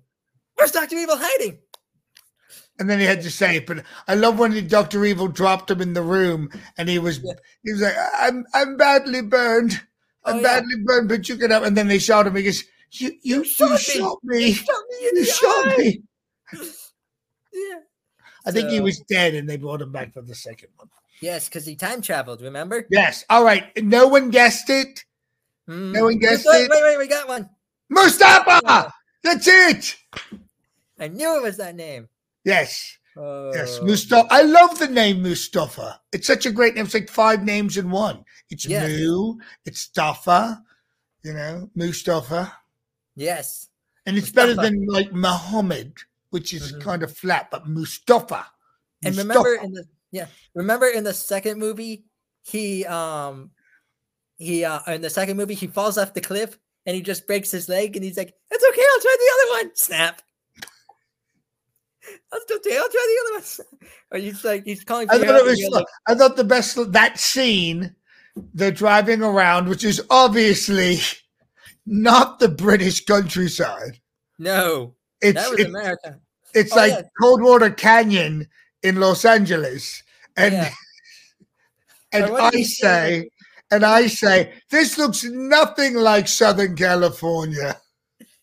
[0.55, 0.95] Where's Dr.
[0.95, 1.59] Evil hiding?
[2.79, 3.65] And then he had to say it.
[3.67, 7.33] But I love when Doctor Evil dropped him in the room, and he was Yeah.
[7.63, 9.81] he was like, "I'm I'm badly burned.
[10.25, 10.43] I'm Oh, yeah.
[10.43, 12.35] badly burned, but you can up." And then they shot him.
[12.35, 14.37] He goes, "You you, you shot shot, me.
[14.37, 14.53] me.
[14.53, 16.01] Shot me You shot eye." me."
[17.53, 17.79] Yeah.
[18.45, 20.89] I think he was dead, and they brought him back for the second one.
[21.19, 22.85] Yes, because he time traveled, remember?
[22.89, 23.25] Yes.
[23.29, 23.71] All right.
[23.83, 25.03] No one guessed it.
[25.67, 25.91] Mm.
[25.93, 26.71] No one guessed wait, it.
[26.71, 27.49] Wait, wait, we got one.
[27.89, 28.93] Mustafa.
[29.23, 29.95] That's it.
[30.99, 32.07] I knew it was that name.
[32.45, 32.97] Yes.
[33.15, 33.79] Yes.
[33.81, 34.27] Oh, Mustafa.
[34.29, 35.99] I love the name Mustafa.
[36.13, 36.85] It's such a great name.
[36.85, 38.23] It's like five names in one.
[38.49, 38.87] It's Yes.
[38.87, 39.37] Mu.
[39.65, 40.61] It's Stafa.
[41.23, 42.53] You know, Mustafa.
[43.17, 43.67] Yes.
[44.05, 45.93] And it's better than like Muhammad,
[46.29, 46.81] which is Mhm.
[46.81, 48.45] kind of flat, but Mustafa.
[49.03, 49.39] And Mustafa.
[49.39, 52.05] remember in the yeah, remember in the second movie,
[52.43, 53.51] he um
[54.37, 57.51] he uh in the second movie he falls off the cliff and he just breaks
[57.51, 59.75] his leg and he's like, It's okay, I'll try the other one.
[59.75, 60.21] Snap.
[62.31, 63.89] I'll try, I'll try the other one.
[64.11, 65.69] Or he's like he's calling for I thought it was.
[65.73, 67.93] like, I thought the best that scene,
[68.53, 70.99] they're driving around, which is obviously
[71.87, 73.99] not the British countryside.
[74.37, 76.19] No, It's that was it's, America.
[76.53, 77.01] it's Oh, like yeah.
[77.19, 78.47] Coldwater Canyon
[78.83, 80.03] in Los Angeles,
[80.35, 80.71] and Yeah.
[82.11, 82.63] and I say?
[82.63, 83.29] say,
[83.71, 87.77] and I say, this looks nothing like Southern California.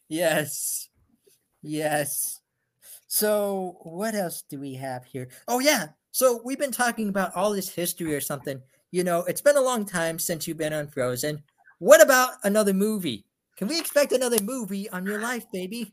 [0.08, 0.88] Yes.
[1.62, 2.40] Yes.
[3.06, 5.28] So, what else do we have here?
[5.48, 5.88] Oh, yeah.
[6.10, 8.60] So, we've been talking about all this history or something.
[8.90, 11.42] You know, it's been a long time since you've been on Frozen.
[11.78, 13.24] What about another movie?
[13.56, 15.92] Can we expect another movie on your life, baby?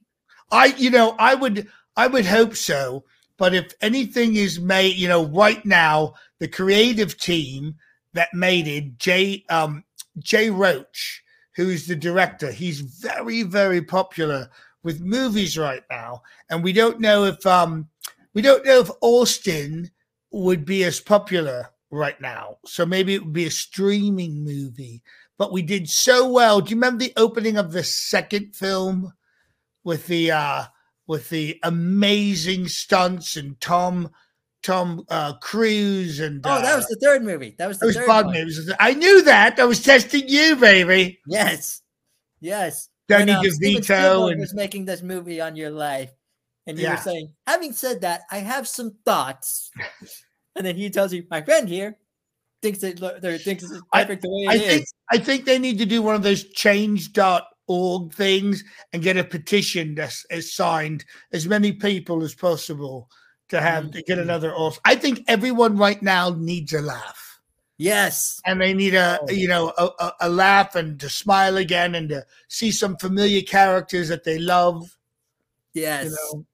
[0.52, 3.06] I, you know, I would, I would hope so.
[3.38, 7.76] But if anything is made, you know, right now, the creative team
[8.14, 9.84] that made it, Jay, um,
[10.20, 11.24] Jay Roach,
[11.56, 14.50] who's the director, he's very, very popular
[14.84, 17.88] with movies right now, and we don't know if, um,
[18.34, 19.92] we don't know if Austin
[20.32, 22.58] would be as popular right now.
[22.66, 25.04] So maybe it would be a streaming movie.
[25.42, 26.62] But we did so well.
[26.62, 29.12] Do you remember the opening of the second film?
[29.84, 30.66] with the uh
[31.08, 34.12] with the amazing stunts and Tom
[34.62, 37.56] Tom uh Cruise and Oh, that uh, was the third movie.
[37.58, 38.36] That was the that was third pardon one.
[38.36, 39.60] me, it was- I knew that.
[39.60, 41.20] I was testing you, baby.
[41.26, 41.82] Yes.
[42.40, 42.90] Yes.
[43.08, 46.12] Danny When, uh, DeVito and was making this movie on your life,
[46.68, 46.92] and you Yeah.
[46.98, 49.72] were saying, having said that, I have some thoughts.
[50.56, 51.98] and then he tells you, my friend here
[52.62, 54.68] thinks lo- there thinks it's I- perfect the way I it is.
[54.68, 59.24] think I think they need to do one of those change.org things and get a
[59.24, 63.10] petition that's as signed as many people as possible
[63.50, 64.22] to have to get Mhm.
[64.24, 64.80] another off.
[64.86, 67.28] I think everyone right now needs a laugh.
[67.78, 68.40] Yes.
[68.46, 69.32] and they need a Oh.
[69.32, 74.08] you know a, a, laugh and to smile again and to see some familiar characters
[74.10, 74.96] that they love
[75.74, 76.06] Yes.
[76.06, 76.46] you know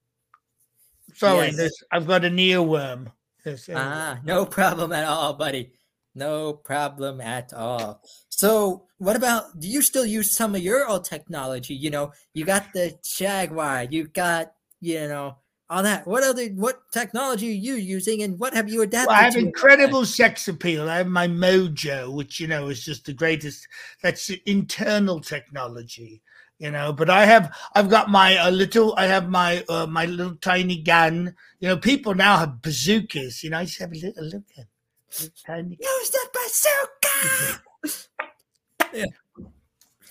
[1.14, 1.58] sorry Yes.
[1.58, 3.12] this i've got a neoworm
[3.46, 3.84] Yes, anyway.
[3.86, 5.72] Ah, no problem at all, buddy.
[6.18, 8.02] No problem at all.
[8.30, 9.60] So, what about?
[9.60, 11.76] Do you still use some of your old technology?
[11.76, 15.38] You know, you got the Jaguar, you got you know,
[15.70, 16.08] all that.
[16.08, 19.08] What other what technology are you using, and what have you adapted?
[19.08, 19.50] Well, I have to in that?
[19.50, 20.90] incredible sex appeal.
[20.90, 23.68] I have my mojo, which you know is just the greatest.
[24.02, 26.22] That's internal technology,
[26.60, 26.94] you know.
[26.94, 28.96] But I have, I've got my a little.
[28.98, 31.36] I have my uh, my little tiny gun.
[31.60, 33.44] You know, people now have bazookas.
[33.44, 34.77] You know, I just have a little look at little
[35.46, 35.78] tiny.
[35.80, 36.28] Use the
[38.92, 39.14] bazooka.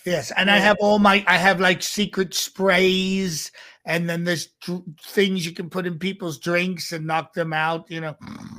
[0.05, 1.25] Yes, and I have all my.
[1.27, 3.51] I have like secret sprays,
[3.85, 7.90] and then there's dr- things you can put in people's drinks and knock them out.
[7.90, 8.16] You know.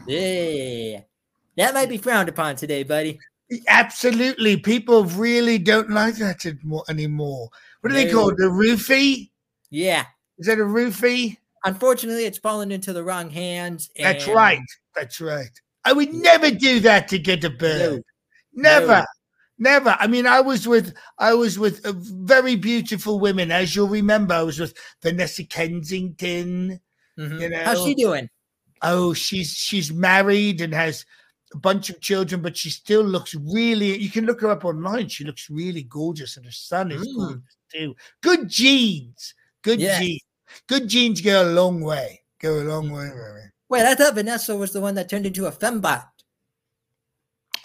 [0.08, 1.02] Yeah,
[1.56, 3.20] that might be frowned upon today, buddy.
[3.70, 4.58] Absolutely.
[4.58, 7.50] People really don't like that anymore- anymore.
[7.80, 8.12] What do they No.
[8.12, 8.40] call it?
[8.42, 9.30] A roofie?
[9.70, 10.04] Yeah.
[10.38, 11.38] Is that a roofie?
[11.64, 13.90] Unfortunately, it's fallen into the wrong hands.
[13.98, 14.60] That's right.
[14.96, 15.50] That's right.
[15.88, 18.04] I would never do that to get a bird.
[18.54, 18.88] Never.
[18.88, 19.06] No.
[19.60, 19.96] Never.
[20.00, 24.34] I mean, I was with I was with uh, very beautiful women, as you'll remember.
[24.36, 26.80] I was with Vanessa Kensington.
[27.18, 27.42] Mhm.
[27.42, 28.30] You know, How's she doing?
[28.84, 31.06] oh, she's she's married and has
[31.54, 33.98] a bunch of children, but she still looks really.
[33.98, 35.08] You can look her up online.
[35.10, 37.16] She looks really gorgeous, and her son is Mm.
[37.16, 37.96] gorgeous too.
[38.22, 40.00] Good genes, good Yes.
[40.00, 40.22] genes,
[40.68, 42.22] good genes go a long way.
[42.40, 43.08] Go a long way.
[43.10, 43.50] Rory.
[43.70, 46.06] Wait, I thought Vanessa was the one that turned into a fembot.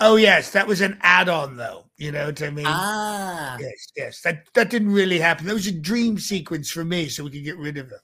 [0.01, 1.85] Oh yes, that was an add-on, though.
[1.97, 2.65] You know what I mean?
[2.67, 4.21] Ah, Yes, yes.
[4.23, 5.47] That that didn't really happen.
[5.47, 8.01] That was a dream sequence for me, so we could get rid of her.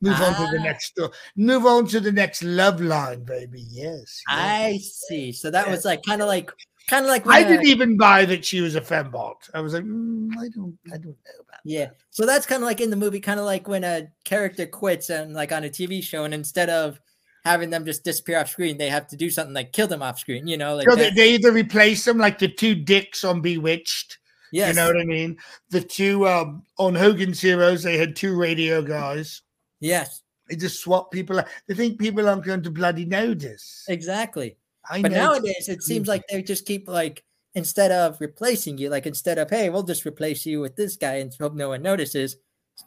[0.00, 0.64] Move on to the Ah.
[0.64, 1.10] next story.
[1.36, 3.64] Move on to the next love line, baby.
[3.70, 3.94] Yes.
[3.94, 4.22] yes.
[4.28, 5.32] I see.
[5.32, 5.72] So that Yeah.
[5.72, 6.50] was like kind of like
[6.88, 9.36] kind of like I uh, didn't even buy that she was a fembot.
[9.54, 11.60] I was like, mm, I don't, I don't know about.
[11.64, 11.90] Yeah.
[12.10, 15.10] So that's kind of like in the movie, kind of like when a character quits
[15.10, 17.00] and like on a TV show, and instead of
[17.46, 20.18] having them just disappear off screen, they have to do something like kill them off
[20.18, 20.46] screen.
[20.46, 24.18] You know, like So they, they either replace them like the two dicks on Bewitched.
[24.52, 24.68] yes.
[24.68, 25.38] You know what I mean?
[25.70, 29.42] The two um, on Hogan's Heroes, they had two radio guys.
[29.80, 30.22] yes.
[30.48, 31.40] They just swap people.
[31.40, 31.46] out.
[31.66, 33.84] They think people aren't going to bloody notice.
[33.88, 34.56] Exactly.
[34.88, 35.32] I But know.
[35.32, 37.24] nowadays, it seems like they just keep like
[37.56, 41.14] instead of replacing you, like instead of hey, we'll just replace you with this guy
[41.14, 42.36] and hope no one notices.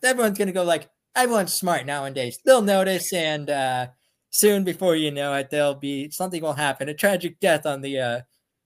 [0.01, 2.39] Everyone's gonna go like everyone's smart nowadays.
[2.45, 3.87] They'll notice, and uh
[4.29, 7.99] soon before you know it, there'll be something will happen, a tragic death on the
[7.99, 8.21] uh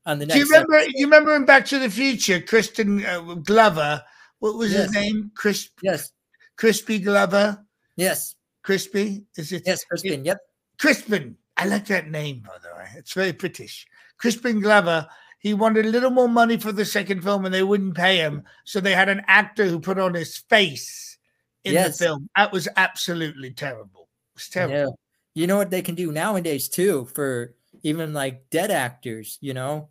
[0.05, 0.35] on the next.
[0.35, 0.73] Do you remember?
[0.75, 0.91] episode.
[0.95, 4.03] You remember in Back to the Future, Kristen uh, Glover.
[4.39, 5.31] What was his name?
[5.35, 6.11] Chris Yes,
[6.57, 7.63] Crispy Glover.
[7.95, 9.23] yes, Crispy.
[9.37, 9.63] Is it?
[9.65, 10.25] yes, Crispin.
[10.25, 10.39] Yep.
[10.79, 11.37] Crispin.
[11.55, 12.87] I like that name, by the way.
[12.97, 13.85] It's very British.
[14.17, 15.07] Crispin Glover.
[15.39, 18.43] He wanted a little more money for the second film and they wouldn't pay him.
[18.65, 21.17] So they had an actor who put on his face
[21.65, 21.97] in Yes.
[21.97, 22.29] the film.
[22.35, 24.09] That was absolutely terrible.
[24.33, 24.75] It was terrible.
[24.75, 24.87] Yeah.
[25.33, 29.89] You know what they can do nowadays too for even like dead actors, you know?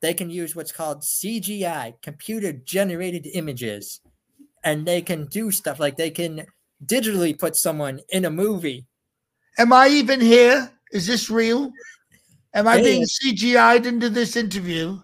[0.00, 4.00] They can use what's called CGI, computer generated images.
[4.62, 6.46] And they can do stuff like they can
[6.84, 8.86] digitally put someone in a movie.
[9.58, 10.70] Am I even here?
[10.92, 11.72] Is this real?
[12.54, 15.00] Am I being CGI'd into this interview?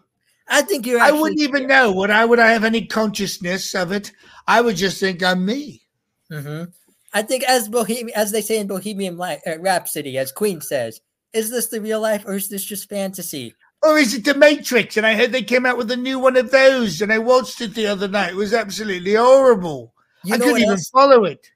[0.49, 1.93] I think you're I wouldn't even know.
[1.93, 4.13] Would I would I have any consciousness of it?
[4.47, 5.83] I would just think I'm me.
[6.31, 6.73] Mhm.
[7.15, 11.01] I think as Bohemian as they say in Bohemian uh, Rhapsody, as Queen says,
[11.33, 13.55] is this the real life or is this just fantasy?
[13.83, 14.97] Or is it the Matrix?
[14.97, 17.61] And I heard they came out with a new one of those, and I watched
[17.61, 18.31] it the other night.
[18.31, 19.95] It was absolutely horrible.
[20.25, 20.89] You I couldn't even else?
[20.89, 21.47] follow it.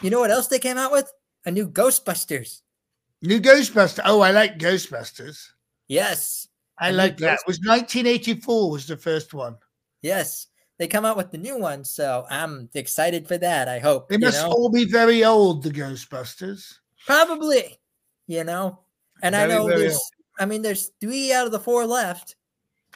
[0.00, 1.12] You know what else they came out with?
[1.44, 2.62] A new Ghostbusters.
[3.20, 4.00] New Ghostbuster.
[4.04, 5.48] Oh, I like Ghostbusters.
[5.88, 6.48] Yes.
[6.78, 7.34] I like that.
[7.34, 9.56] It was 1984 was the first one.
[10.02, 10.48] Yes,
[10.82, 13.68] they come out with the new one, so I'm excited for that.
[13.68, 14.08] I hope.
[14.08, 14.50] They you must know?
[14.50, 16.74] all be very old, the Ghostbusters.
[17.06, 17.78] probably,
[18.26, 18.80] you know.
[19.22, 20.02] And I know very there's, old.
[20.40, 22.34] I mean, there's three out of the four left.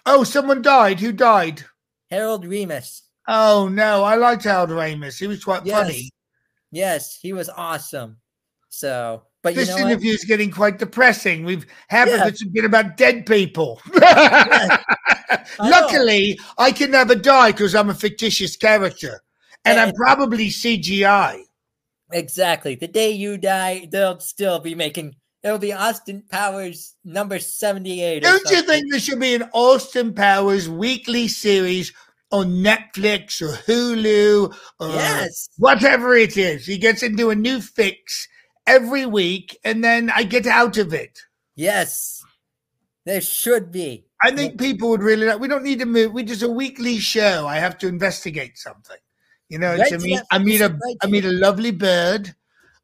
[0.05, 0.99] Oh, someone died.
[0.99, 1.65] Who died?
[2.11, 3.03] Harold Ramis.
[3.29, 5.21] Oh no, I liked Harold Ramis.
[5.21, 6.11] He was quite Yes, funny.
[6.73, 8.17] yes, he was awesome.
[8.69, 11.45] So, but This you know interview is getting quite depressing.
[11.45, 12.23] We've half Yeah.
[12.23, 13.81] of it's been about dead people.
[13.95, 15.69] I know.
[15.71, 19.23] Luckily, I can never die because I'm a fictitious character,
[19.65, 19.93] and I'm eh.
[19.97, 21.43] probably CGI.
[22.11, 22.75] Exactly.
[22.75, 25.15] The day you die, they'll still be making.
[25.45, 28.25] It'll be Austin Powers number seventy-eight.
[28.25, 31.93] Don't you think there should be an Austin Powers weekly series
[32.33, 35.51] on Netflix or Hulu or Yes.
[35.57, 36.67] whatever it is?
[36.67, 38.27] He gets into a new fix
[38.67, 41.21] every week, and then I get out of it.
[41.55, 42.23] Yes.
[43.05, 44.05] There should be.
[44.21, 45.39] I think people would really like.
[45.39, 46.13] We don't need to move.
[46.13, 47.47] We just a weekly show.
[47.47, 48.97] I have to investigate something.
[49.49, 50.21] You know, Right, to meet.
[50.33, 50.69] I meet a.
[50.69, 52.35] right, I meet a lovely bird.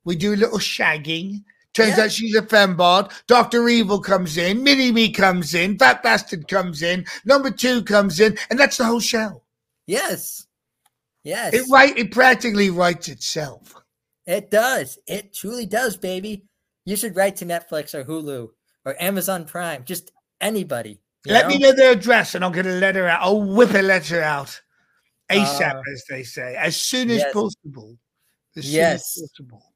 [0.04, 1.42] We do a little shagging.
[1.74, 2.04] Turns Yeah.
[2.04, 3.10] out she's a fembot.
[3.26, 4.62] Doctor Evil comes in.
[4.62, 5.78] Mini Me comes in.
[5.78, 7.04] Fat Bastard comes in.
[7.24, 9.42] Number two comes in, and that's the whole show.
[9.86, 10.46] Yes.
[11.24, 11.54] Yes.
[11.54, 11.96] It right.
[11.96, 13.74] It practically writes itself.
[14.26, 14.98] It does.
[15.06, 16.44] It truly does, baby.
[16.84, 18.48] You should write to Netflix or Hulu
[18.84, 19.84] or Amazon Prime.
[19.84, 21.00] Just anybody.
[21.26, 21.48] Let know?
[21.50, 23.22] me know their address and I'll get a letter out.
[23.22, 24.60] I'll whip a letter out
[25.30, 27.32] ASAP, Uh, as they say, as soon as yes.
[27.32, 27.96] possible.
[28.56, 29.16] As Yes.
[29.16, 29.72] as possible.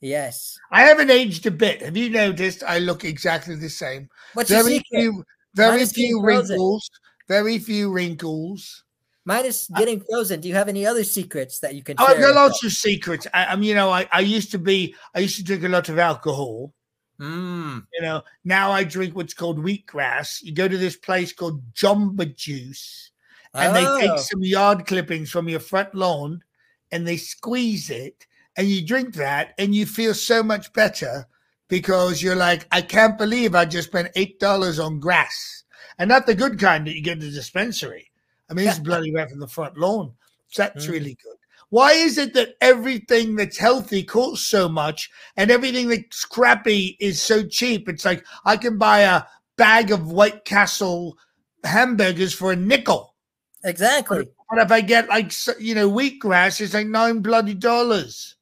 [0.00, 0.56] Yes.
[0.72, 1.82] I haven't aged a bit.
[1.82, 2.62] Have you noticed?
[2.64, 4.08] I look exactly the same.
[4.32, 5.22] What's Very few,
[5.54, 6.90] very Minus few wrinkles.
[7.28, 8.82] Very few wrinkles.
[9.24, 10.40] Minus getting frozen.
[10.40, 12.06] Do you have any other secrets that you can Oh?
[12.06, 13.26] I've got lots of secrets.
[13.34, 15.88] I, mean, you know, I, I used to be, I used to drink a lot
[15.88, 16.72] of alcohol.
[17.20, 17.84] Mm.
[17.92, 20.42] You know, now I drink what's called wheatgrass.
[20.42, 23.10] You go to this place called Jamba Juice,
[23.52, 26.42] and they Oh, take some yard clippings from your front lawn,
[26.90, 31.26] and they squeeze it, and you drink that, and you feel so much better
[31.68, 35.64] because you're like, I can't believe I just spent eight dollars on grass,
[35.98, 38.09] and not the good kind that you get in the dispensary.
[38.50, 40.12] I mean, it's bloody right from the front lawn.
[40.48, 40.90] So that's Mm.
[40.90, 41.36] really good.
[41.68, 47.22] Why is it that everything that's healthy costs so much and everything that's crappy is
[47.22, 47.88] so cheap?
[47.88, 49.22] It's like I can buy a
[49.56, 51.16] bag of White Castle
[51.62, 53.14] hamburgers for a nickel.
[53.62, 54.26] exactly.
[54.50, 58.34] But if I get like, you know, wheatgrass, it's like nine bloody dollars.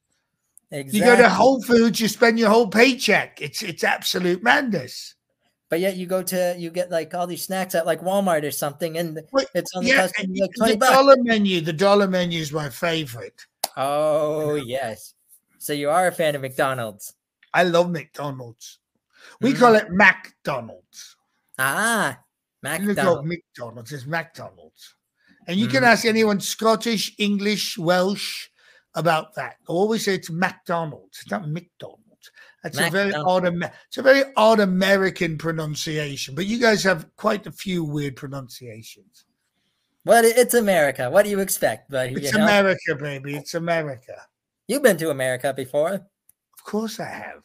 [0.71, 0.99] Exactly.
[0.99, 3.39] You go to Whole Foods, you spend your whole paycheck.
[3.41, 5.13] It's it's absolute madness.
[5.69, 8.51] But yet you go to you get like all these snacks at like Walmart or
[8.51, 11.61] something, and Wait, it's on the Yeah, custom like the dollar menu.
[11.61, 13.45] The dollar menu is my favorite.
[13.77, 15.13] Oh yes.
[15.59, 17.13] So you are a fan of McDonald's.
[17.53, 18.79] I love McDonald's.
[19.41, 19.59] We Mm.
[19.59, 21.15] call it McDonald's.
[21.57, 22.19] Ah,
[22.63, 23.27] You don't call it McDonald's.
[23.27, 23.91] McDonald's.
[23.93, 24.95] It's McDonald's.
[25.47, 25.87] And you can Mm.
[25.87, 28.49] ask anyone Scottish, English, Welsh
[28.95, 29.57] about that.
[29.67, 31.19] Always say it's McDonald's.
[31.21, 31.98] It's not McDonald's.
[32.63, 33.45] That's a very odd.
[33.87, 36.35] It's a very odd American pronunciation.
[36.35, 39.25] But you guys have quite a few weird pronunciations.
[40.05, 41.09] Well, it's America.
[41.09, 42.13] What do you expect, buddy?
[42.13, 42.45] It's you know?
[42.45, 43.35] America, baby.
[43.35, 44.15] It's America.
[44.67, 45.93] You've been to America before.
[45.93, 47.41] Of course, I have.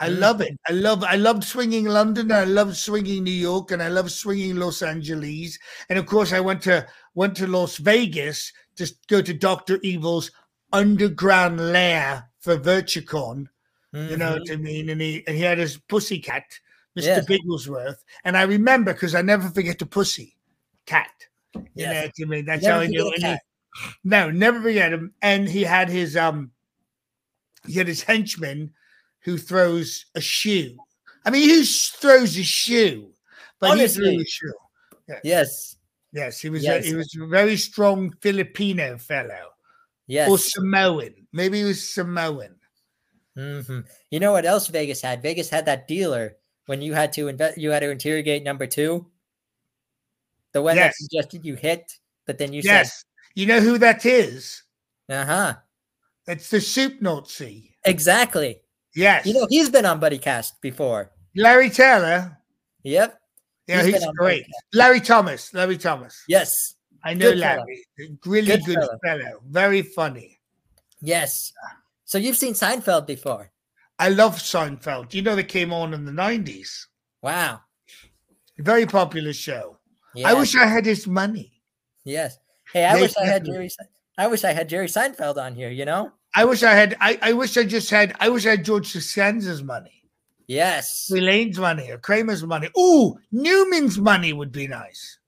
[0.00, 0.18] I Mm.
[0.18, 0.58] love it.
[0.66, 1.04] I love.
[1.04, 2.32] I love swinging London.
[2.32, 5.58] I love swinging New York, and I love swinging Los Angeles.
[5.90, 10.30] And of course, I went to went to Las Vegas to go to Doctor Evil's
[10.72, 13.48] underground lair for Virtucon.
[13.92, 14.88] You know what I mean?
[14.90, 16.44] And he and he had his pussy cat,
[16.96, 17.04] Mr.
[17.04, 17.26] Yes.
[17.26, 18.04] Bigglesworth.
[18.24, 20.36] And I remember because I never forget the pussy
[20.86, 21.10] cat.
[21.54, 21.94] You Yes.
[21.94, 22.44] know what I mean?
[22.46, 23.28] That's Never how forget knew.
[23.32, 23.36] he-
[24.04, 25.12] no, never forget him.
[25.22, 26.52] And he had his um
[27.66, 28.72] he had his henchman
[29.20, 30.76] who throws a shoe.
[31.24, 33.12] I mean, who throws a shoe?
[33.58, 34.14] But he Honestly.
[34.14, 35.18] threw a shoe.
[35.24, 35.76] Yes.
[36.12, 36.84] Yes, he was Yes.
[36.84, 39.50] A, he was a very strong Filipino fellow.
[40.06, 40.30] Yes.
[40.30, 41.26] Or Samoan.
[41.32, 42.56] Maybe he was Samoan.
[43.36, 45.22] Hmm You know what else Vegas had?
[45.22, 47.58] Vegas had that dealer when you had to invest.
[47.58, 49.06] You had to interrogate number two.
[50.52, 50.94] The one Yes.
[50.98, 51.92] that suggested you hit,
[52.26, 53.04] but then you yes.
[53.34, 54.62] You know who that is?
[55.08, 55.54] "Uh huh."
[56.26, 57.76] It's the soup Nazi.
[57.84, 58.62] Exactly.
[58.94, 59.26] Yes.
[59.26, 61.12] You know he's been on BuddyCast before.
[61.36, 62.36] Larry Taylor.
[62.82, 63.20] Yep.
[63.68, 64.44] Yeah, He's he's, great.
[64.72, 65.54] Larry Thomas.
[65.54, 66.24] Larry Thomas.
[66.26, 66.74] Yes.
[67.04, 67.64] I know Good fella.
[67.64, 68.18] Larry.
[68.26, 69.40] Really Good good, fellow.
[69.46, 70.40] Very funny.
[71.00, 71.52] Yes.
[72.10, 73.52] So you've seen Seinfeld before.
[73.96, 75.14] I love Seinfeld.
[75.14, 76.86] You know, they came on in the 90s.
[77.22, 77.60] Wow.
[78.58, 79.78] Very popular show.
[80.16, 80.26] Yes.
[80.28, 81.62] I wish I had his money.
[82.04, 82.36] Yes.
[82.72, 83.70] Hey, I They wish I had Jerry.
[84.18, 85.70] I wish I had Jerry Seinfeld on here.
[85.70, 86.10] You know.
[86.34, 88.92] I wish I had, I, I wish I just had, I wish I had George
[88.92, 90.02] Costanza's money,
[90.48, 91.08] Yes.
[91.14, 92.70] Elaine's money, or Kramer's money.
[92.76, 95.20] Ooh, Newman's money would be nice.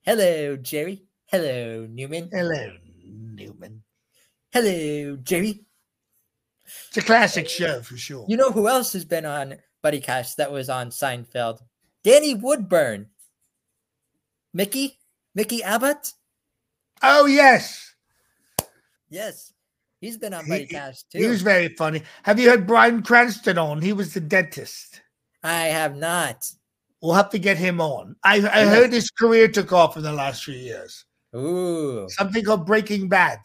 [0.00, 1.04] Hello, Jerry.
[1.26, 2.30] Hello, Newman.
[2.32, 2.72] Hello,
[3.04, 3.82] Newman.
[4.52, 5.66] Hello, Jerry.
[6.88, 8.24] It's a classic show for sure.
[8.28, 11.60] You know who else has been on BuddyCast that was on Seinfeld?
[12.02, 13.08] Danny Woodburn.
[14.52, 14.98] Mickey?
[15.34, 16.12] Mickey Abbott?
[17.02, 17.94] Oh, yes.
[19.08, 19.52] Yes.
[20.00, 21.18] He's been on He- he- too.
[21.18, 22.02] He was very funny.
[22.22, 23.82] Have you heard Bryan Cranston on?
[23.82, 25.02] He was the dentist.
[25.42, 26.50] I have not.
[27.02, 28.16] We'll have to get him on.
[28.24, 31.04] I, I heard his career took off in the last few years.
[31.34, 32.06] Ooh.
[32.10, 33.38] Something called Breaking Bad.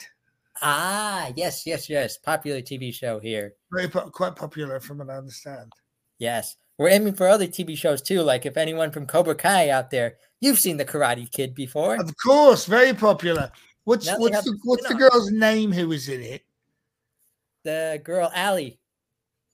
[0.62, 2.18] Ah, yes, yes, yes.
[2.18, 3.54] Popular TV show here.
[3.72, 5.72] Very po- quite popular, from what I understand.
[6.18, 6.56] Yes.
[6.78, 8.22] We're aiming for other TV shows too.
[8.22, 11.96] Like if anyone from Cobra Kai out there, you've seen the Karate Kid before.
[12.00, 13.50] Of course, very popular.
[13.86, 16.44] What's Now what's the what's the girl's name who was in it?
[17.64, 18.80] The girl Allie.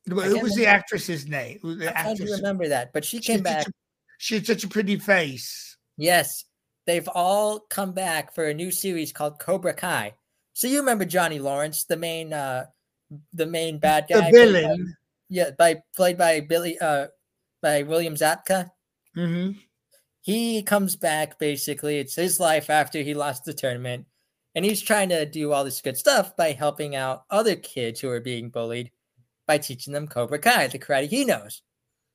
[0.07, 1.59] Who was the actress's name?
[1.63, 3.67] The I'm trying to remember that, but she She came had back.
[3.67, 3.71] a-
[4.17, 5.77] She had such a pretty face.
[5.97, 6.45] Yes,
[6.87, 10.13] they've all come back for a new series called Cobra Kai.
[10.53, 12.65] So you remember Johnny Lawrence, the main, uh,
[13.33, 14.97] the main bad guy, The played by- villain.
[15.29, 17.07] yeah, by played by Billy, uh,
[17.61, 18.71] by William Zabka.
[19.15, 19.51] hmm
[20.21, 21.97] He comes back basically.
[21.99, 24.05] It's his life after he lost the tournament.
[24.53, 28.09] And he's trying to do all this good stuff by helping out other kids who
[28.09, 28.91] are being bullied
[29.47, 31.61] by teaching them Cobra Kai, the karate he knows.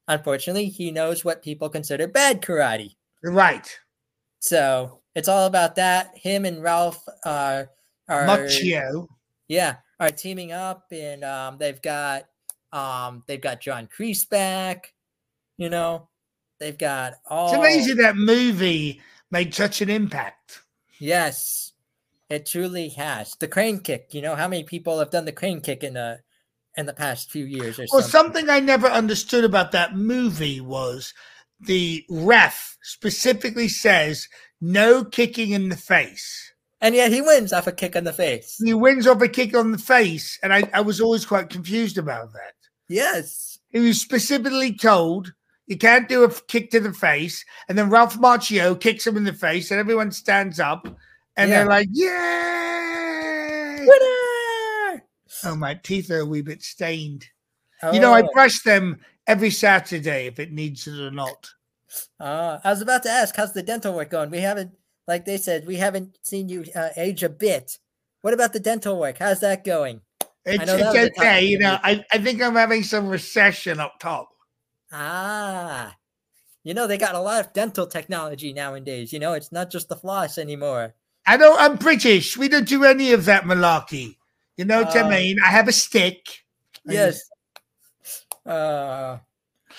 [0.07, 2.95] Unfortunately, he knows what people consider bad karate.
[3.25, 3.67] Right.
[4.39, 6.17] So it's all about that.
[6.17, 7.71] Him and Ralph are
[8.09, 9.09] are Macchio.
[9.49, 12.27] yeah are teaming up, and um, they've got
[12.73, 14.93] um, they've got John Kreese back.
[15.57, 16.09] You know,
[16.61, 17.49] they've got all.
[17.49, 19.01] It's amazing that movie
[19.31, 20.61] made such an impact.
[20.99, 21.73] Yes,
[22.29, 23.35] it truly has.
[23.41, 24.13] The crane kick.
[24.13, 26.21] You know how many people have done the crane kick in the
[26.77, 28.45] in the past few years or Well, something.
[28.45, 31.15] something I never understood about that movie was
[31.59, 34.29] the ref specifically says
[34.61, 36.53] no kicking in the face.
[36.81, 38.57] And yet he wins off a kick in the face.
[38.63, 41.97] He wins off a kick on the face, and I, I was always quite confused
[41.99, 42.55] about that.
[42.89, 43.59] Yes.
[43.71, 45.33] He was specifically told
[45.67, 49.25] you can't do a kick to the face, and then Ralph Macchio kicks him in
[49.25, 50.87] the face, and everyone stands up,
[51.37, 51.59] and Yeah.
[51.61, 55.03] they're like, "Yay!" Winner!
[55.45, 57.27] Oh, my teeth are a wee bit stained.
[57.93, 61.51] You know, I Oh, brush them every Saturday if it needs it or not.
[62.21, 64.31] uh, I was about to ask, how's the dental work going?
[64.31, 64.73] We haven't,
[65.07, 67.79] like they said, we haven't seen you uh, age a bit.
[68.23, 69.19] What about the dental work?
[69.19, 70.01] How's that going?
[70.45, 71.45] It's, it's okay.
[71.45, 74.29] You know, I, I think I'm having some recession up top.
[74.93, 75.97] Ah,
[76.63, 79.13] you know, they got a lot of dental technology nowadays.
[79.13, 80.95] You know, it's not just the floss anymore.
[81.27, 82.37] I know I'm British.
[82.37, 84.17] We don't do any of that malarkey.
[84.57, 85.09] You know what I Oh.
[85.09, 85.37] mean?
[85.45, 86.45] I have a stick.
[86.85, 87.21] Yes.
[88.45, 89.19] Uh,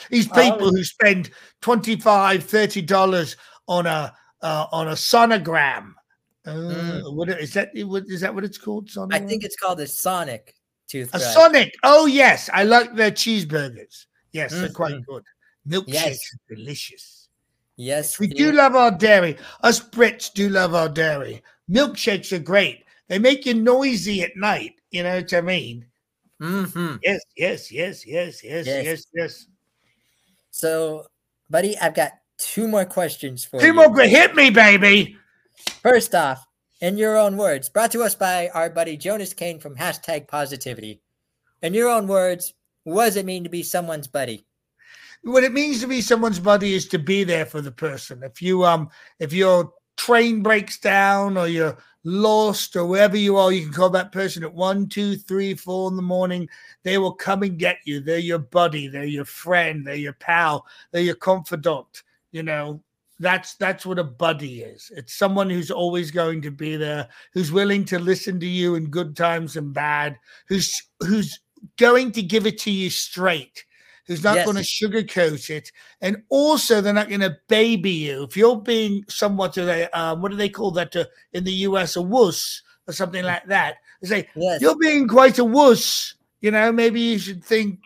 [0.10, 5.94] These Oh, people who spend 25 30 dollars on a uh, on a sonogram.
[6.46, 7.14] Uh, Mm.
[7.16, 7.70] what is that?
[7.76, 8.34] What is that?
[8.34, 8.88] What it's called?
[8.90, 9.14] Sonogram?
[9.16, 10.56] I think it's called a Sonic
[10.88, 11.14] tooth.
[11.14, 11.20] a.
[11.20, 11.76] Sonic.
[11.84, 14.06] Oh yes, I like their cheeseburgers.
[14.32, 15.06] Yes, they're quite Mhm.
[15.06, 15.24] good.
[15.68, 16.36] Milkshakes Yes.
[16.48, 17.30] delicious.
[17.76, 19.38] Yes, We do love our dairy.
[19.62, 21.44] Us Brits do love our dairy.
[21.70, 22.86] Milkshakes are great.
[23.08, 24.76] They make you noisy at night.
[24.92, 25.86] You know what I mean?
[26.42, 27.00] Mhm.
[27.04, 28.86] Yes, yes, yes, yes, yes, Yes.
[28.86, 29.48] yes, yes.
[30.50, 31.08] So,
[31.50, 33.74] buddy, I've got two more questions for Two you.
[33.74, 33.94] more.
[34.02, 35.18] Hit me, baby.
[35.82, 36.46] First off,
[36.82, 41.02] in your own words, brought to us by our buddy Jonas Kane from hashtag positivity.
[41.62, 44.46] In your own words, what does it mean to be someone's buddy?
[45.24, 48.22] What it means to be someone's buddy is to be there for the person.
[48.24, 53.52] If you um, if your train breaks down or you're lost or wherever you are,
[53.52, 56.48] you can call that person at one, two, three, four in the morning.
[56.84, 58.00] They will come and get you.
[58.00, 58.88] They're your buddy.
[58.88, 59.86] They're your friend.
[59.86, 60.66] They're your pal.
[60.92, 62.04] They're your confidant.
[62.32, 62.82] You know,
[63.20, 64.92] that's that's what a buddy is.
[64.96, 68.90] It's someone who's always going to be there, who's willing to listen to you in
[68.90, 70.18] good times and bad,
[70.48, 71.40] who's who's
[71.78, 73.66] going to give it to you straight,
[74.06, 74.46] who's not Yes.
[74.46, 75.72] going to sugarcoat it,
[76.02, 78.24] and also they're not going to baby you.
[78.24, 81.52] If you're being somewhat of a um, what do they call that uh, in the
[81.52, 84.62] US a wuss or something like that, they say Yes.
[84.62, 86.14] you're being quite a wuss.
[86.42, 87.80] You know, maybe you should think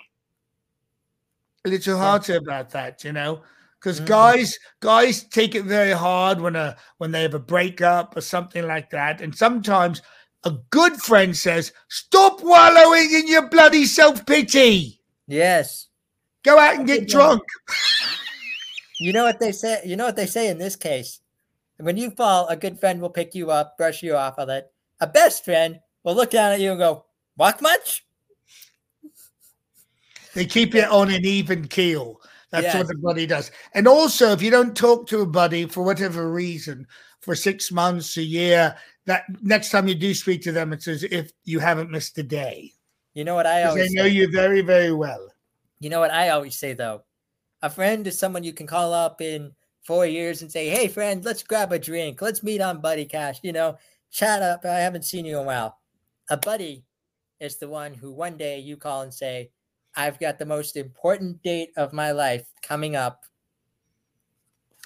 [1.63, 3.03] a little harder about that.
[3.05, 3.43] You know,
[3.81, 4.05] because Mhm.
[4.05, 8.67] guys guys take it very hard when a when they have a breakup or something
[8.67, 10.01] like that, and sometimes
[10.43, 15.01] a good friend says, "Stop wallowing in your bloody self pity.
[15.27, 15.87] Yes.
[16.43, 17.41] Go out and get drunk."
[18.99, 19.81] You know what they say?
[19.83, 21.21] You know what they say in this case?
[21.77, 24.71] When you fall, a good friend will pick you up, brush you off of it.
[24.99, 27.05] A best friend will look down at you and go,
[27.35, 28.05] Walk much?
[30.35, 32.21] They keep it on an even keel.
[32.51, 32.75] That's Yes.
[32.75, 33.51] what a buddy does.
[33.73, 36.85] And also, if you don't talk to a buddy for whatever reason
[37.21, 38.75] for six months, a year,
[39.05, 42.23] that next time you do speak to them, it's as if you haven't missed a
[42.23, 42.73] day.
[43.13, 44.09] You know what I Because they know say?
[44.09, 45.27] you very, very well.
[45.79, 47.03] You know what I always say though?
[47.61, 49.51] A friend is someone you can call up in
[49.83, 52.21] four years and say, Hey friend, let's grab a drink.
[52.21, 53.43] Let's meet on Buddy Cast.
[53.43, 53.77] You know,
[54.11, 54.65] chat up.
[54.65, 55.77] I haven't seen you in a while.
[56.29, 56.83] A buddy
[57.39, 59.51] is the one who one day you call and say,
[59.95, 63.23] I've got the most important date of my life coming up.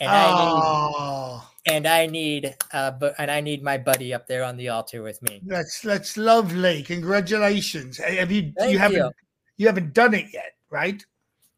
[0.02, 4.28] And I need Oh, and I need uh bu- and I need my buddy up
[4.28, 5.42] there on the altar with me.
[5.46, 6.84] that's that's lovely.
[6.84, 7.98] Congratulations.
[7.98, 9.12] Have you Thank you haven't you.
[9.58, 11.04] you haven't done it yet, right?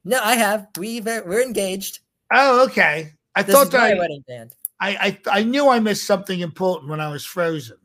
[0.03, 0.67] No, I have.
[0.77, 1.99] We've we're engaged.
[2.31, 3.13] Oh, okay.
[3.35, 4.53] I This thought my I, wedding band.
[4.79, 7.77] I I I knew I missed something important when I was frozen.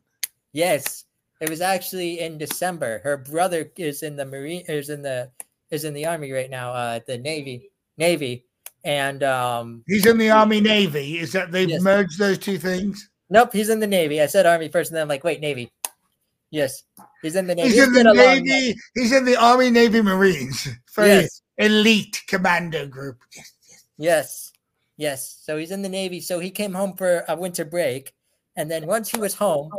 [0.52, 1.04] Yes,
[1.40, 3.00] it was actually in December.
[3.04, 5.30] Her brother is in the marine is in the
[5.72, 6.72] is in the army right now.
[6.72, 8.44] Uh, the navy navy,
[8.84, 11.18] and um, He's in the Army Navy.
[11.18, 11.82] Is that they've Yes.
[11.82, 13.08] merged those two things?
[13.30, 14.20] nope, he's in the navy.
[14.20, 15.72] I said army first, and then I'm like, wait, navy.
[16.50, 16.82] Yes,
[17.22, 17.68] he's in the navy.
[17.70, 18.42] He's It's in the been a long night.
[18.44, 18.78] Navy.
[18.94, 20.68] He's in the Army Navy Marines.
[20.98, 23.18] Yes, elite commando group.
[23.34, 23.82] Yes, yes.
[23.96, 24.52] yes,
[24.98, 25.40] yes.
[25.42, 26.20] So he's in the navy.
[26.20, 28.12] So he came home for a winter break,
[28.56, 29.70] and then once he was home,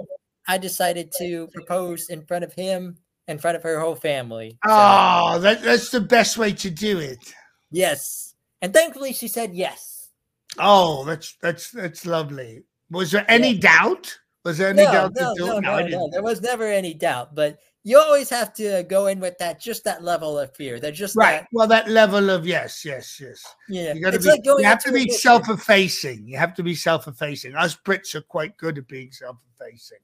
[0.47, 2.97] I decided to propose in front of him,
[3.28, 4.51] in front of her whole family.
[4.65, 7.34] So, Oh, that, that's the best way to do it.
[7.71, 8.36] yes.
[8.61, 10.09] And thankfully, she said yes.
[10.57, 12.63] Oh, that's that's that's lovely.
[12.89, 14.17] Was there any doubt?
[14.45, 15.11] Was there any No, doubt?
[15.15, 16.09] no, you- no, no, no.
[16.11, 19.84] There was never any doubt, but you always have to go in with that, just
[19.84, 20.80] that level of fear.
[20.80, 21.41] That just Right.
[21.41, 23.43] that, Well, that level of yes, yes, yes.
[23.67, 23.93] yeah.
[23.93, 24.32] You got to It's be.
[24.32, 26.26] like going you have to be self-effacing.
[26.28, 27.55] You have to be self-effacing.
[27.55, 29.97] Us Brits are quite good at being self-effacing.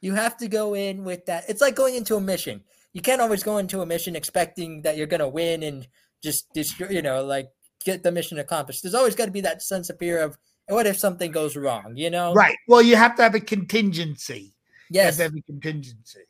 [0.00, 1.44] You have to go in with that.
[1.48, 2.62] It's like going into a mission.
[2.92, 5.86] You can't always go into a mission expecting that you're going to win and
[6.22, 7.48] just destroy, you know, like
[7.84, 8.82] get the mission accomplished.
[8.82, 10.36] There's always got to be that sense of fear of
[10.68, 12.32] what if something goes wrong, you know?
[12.34, 12.56] Right.
[12.68, 14.54] Well, you have to have a contingency.
[14.90, 15.16] You have Yes.
[15.18, 16.20] to have a contingency.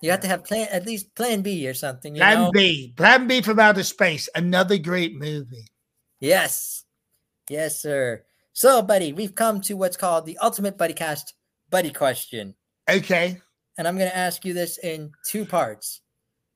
[0.00, 2.50] You have to have plan at least plan B or something, you Plan know?
[2.52, 2.94] B.
[2.96, 4.28] Plan B from outer space.
[4.34, 5.66] Another great movie.
[6.20, 6.84] Yes.
[7.50, 8.24] Yes, sir.
[8.52, 11.34] So, buddy, we've come to what's called the Ultimate Buddy Cast
[11.68, 12.54] Buddy Question.
[12.90, 13.40] Okay.
[13.78, 16.00] And I'm going to ask you this in two parts.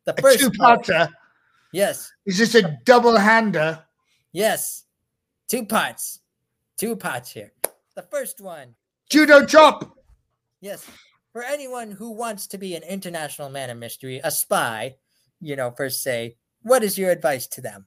[0.05, 1.09] The first part, two-parter.
[1.73, 3.83] yes, Is this a double-hander?
[4.33, 4.85] yes,
[5.49, 6.21] two parts,
[6.77, 7.53] two parts here.
[7.95, 8.75] The first one,
[9.09, 9.97] Judo chop.
[10.61, 10.85] yes,
[11.33, 14.97] for anyone who wants to be an international man of mystery, a spy,
[15.41, 17.87] you know, per se, what is your advice to them?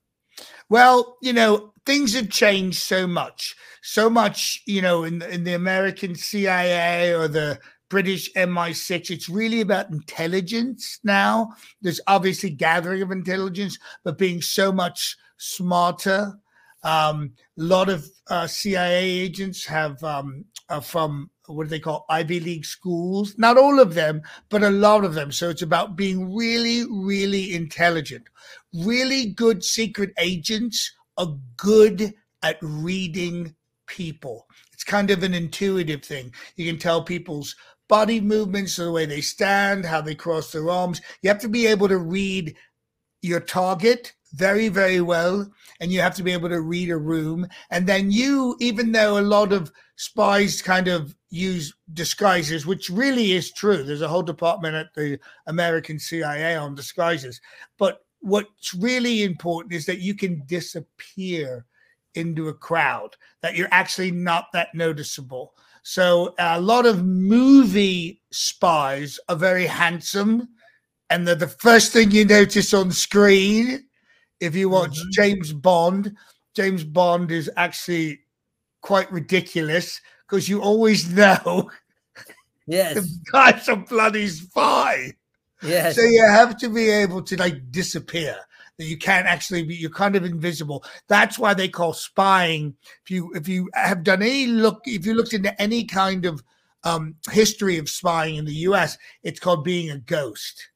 [0.69, 3.55] Well, you know, things have changed so much.
[3.83, 7.59] So much, you know, in the, in the American CIA or the
[7.89, 11.53] British MI6, it's really about intelligence now.
[11.81, 16.33] There's obviously gathering of intelligence, but being so much smarter.
[16.83, 20.45] Um, a lot of uh, CIA agents have um,
[20.83, 23.35] from what do they call Ivy League schools?
[23.37, 25.31] Not all of them, but a lot of them.
[25.31, 28.27] So it's about being really, really intelligent
[28.73, 32.13] really good secret agents are good
[32.43, 33.55] at reading
[33.87, 34.47] people.
[34.73, 36.33] It's kind of an intuitive thing.
[36.55, 37.55] You can tell people's
[37.87, 41.01] body movements, the way they stand, how they cross their arms.
[41.21, 42.55] You have to be able to read
[43.21, 45.49] your target very, very well.
[45.79, 47.47] And you have to be able to read a room.
[47.69, 53.33] And then you, even though a lot of spies kind of use disguises, which really
[53.33, 57.41] is true, there's a whole department at the American CIA on disguises.
[57.77, 61.65] But what's really important is that you can disappear
[62.15, 65.53] into a crowd, that you're actually not that noticeable.
[65.89, 70.49] So a lot of movie spies are very handsome,
[71.09, 73.87] and they're the first thing you notice on screen.
[74.41, 75.11] If you watch Mhm.
[75.13, 76.13] James Bond,
[76.53, 78.19] James Bond is actually
[78.81, 81.71] quite ridiculous because you always know
[82.67, 85.13] Yes, the guy's a bloody spy.
[85.61, 88.35] yes, So you have to be able to like disappear.
[88.77, 89.75] That you can't actually be.
[89.75, 90.83] You're kind of invisible.
[91.07, 92.75] That's why they call spying.
[93.03, 96.43] If you if you have done any look, if you looked into any kind of
[96.83, 100.69] um, history of spying in the U.S., it's called being a ghost.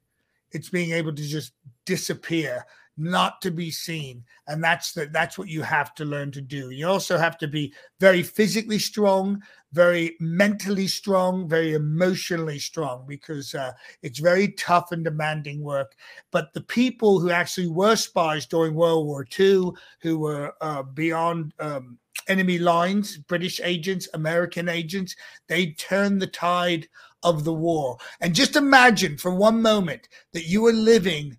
[0.51, 1.53] It's being able to just
[1.85, 2.65] disappear,
[2.97, 6.71] not to be seen, and that's the that's what you have to learn to do.
[6.71, 9.41] You also have to be very physically strong,
[9.73, 15.95] very mentally strong, very emotionally strong, because uh, it's very tough and demanding work.
[16.31, 21.53] But the people who actually were spies during World War II, who were uh, beyond
[21.59, 21.97] um,
[22.27, 25.15] enemy lines, British agents, American agents,
[25.47, 26.87] they turned the tide
[27.23, 27.97] of the war.
[28.19, 31.37] And just imagine for one moment that you were living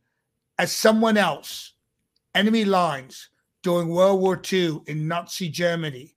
[0.59, 1.75] as someone else,
[2.35, 3.29] enemy lines
[3.63, 6.15] during World War II in Nazi Germany.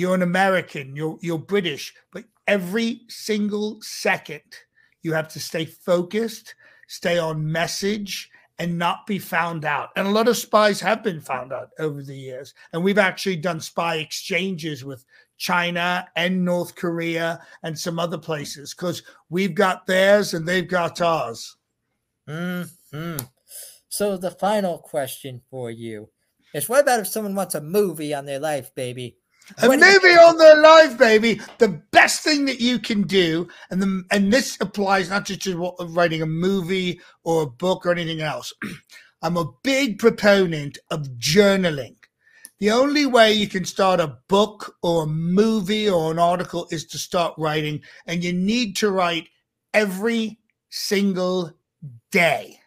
[0.00, 4.40] You're an American, you're you're British, but every single second
[5.02, 6.54] you have to stay focused,
[6.88, 9.90] stay on message, and not be found out.
[9.96, 12.54] And a lot of spies have been found out over the years.
[12.72, 15.04] And we've actually done spy exchanges with
[15.36, 21.02] China and North Korea and some other places because we've got theirs and they've got
[21.02, 21.58] ours.
[22.26, 23.16] hmm
[23.90, 26.08] So the final question for you
[26.54, 29.18] is: What about if someone wants a movie on their life, baby?
[29.58, 31.40] A What movie on their life, baby.
[31.58, 35.74] The best thing that you can do, and the and this applies not just to
[35.88, 38.52] writing a movie or a book or anything else.
[39.22, 41.96] I'm a big proponent of journaling.
[42.58, 46.86] The only way you can start a book or a movie or an article is
[46.86, 49.28] to start writing, and you need to write
[49.74, 50.38] every
[50.70, 51.52] single
[52.10, 52.59] day.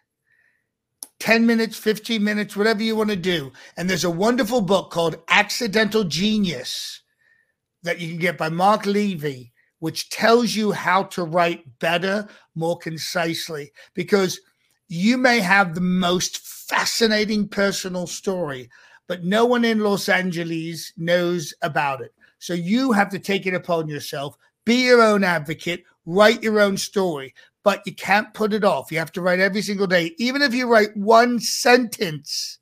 [1.24, 3.50] 10 minutes, 15 minutes, whatever you want to do.
[3.78, 7.00] And there's a wonderful book called Accidental Genius
[7.82, 12.76] that you can get by Mark Levy, which tells you how to write better, more
[12.76, 14.38] concisely, because
[14.88, 18.68] you may have the most fascinating personal story,
[19.08, 22.12] but no one in Los Angeles knows about it.
[22.38, 26.76] So you have to take it upon yourself, be your own advocate, write your own
[26.76, 27.32] story,
[27.64, 28.92] but you can't put it off.
[28.92, 30.14] You have to write every single day.
[30.18, 32.58] Even if you write one sentence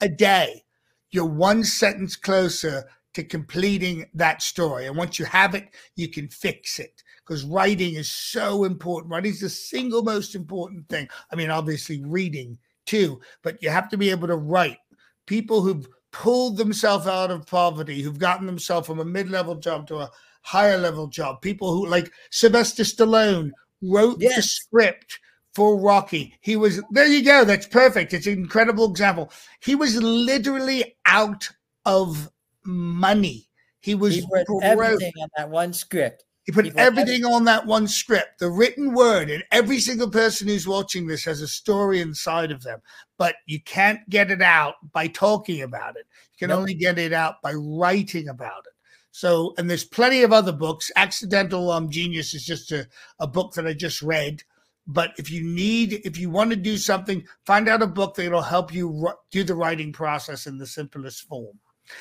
[0.00, 0.64] a day,
[1.10, 2.84] you're one sentence closer
[3.14, 4.86] to completing that story.
[4.86, 9.12] And once you have it, you can fix it because writing is so important.
[9.12, 11.08] Writing is the single most important thing.
[11.32, 14.78] I mean, obviously, reading too, but you have to be able to write.
[15.26, 19.86] People who've pulled themselves out of poverty, who've gotten themselves from a mid level job
[19.86, 20.10] to a
[20.42, 23.52] higher level job, people who, like Sylvester Stallone,
[23.82, 25.18] wrote the script
[25.54, 26.38] for Rocky.
[26.40, 27.44] He was, there you go.
[27.44, 28.12] That's perfect.
[28.14, 29.30] It's an incredible example.
[29.60, 31.48] He was literally out
[31.84, 32.30] of
[32.64, 33.48] money.
[33.80, 34.62] He was He put broke.
[34.62, 36.24] everything on that one script.
[36.44, 40.10] He put He put everything on that one script, the written word, and every single
[40.10, 42.80] person who's watching this has a story inside of them.
[43.18, 46.06] But you can't get it out by talking about it.
[46.32, 46.60] You can Nope.
[46.60, 48.72] only get it out by writing about it.
[49.12, 50.90] So, and there's plenty of other books.
[50.96, 52.86] Accidental um, Genius is just a,
[53.18, 54.42] a book that I just read.
[54.86, 58.42] But if you need, if you want to do something, find out a book that'll
[58.42, 61.58] help you ri- do the writing process in the simplest form.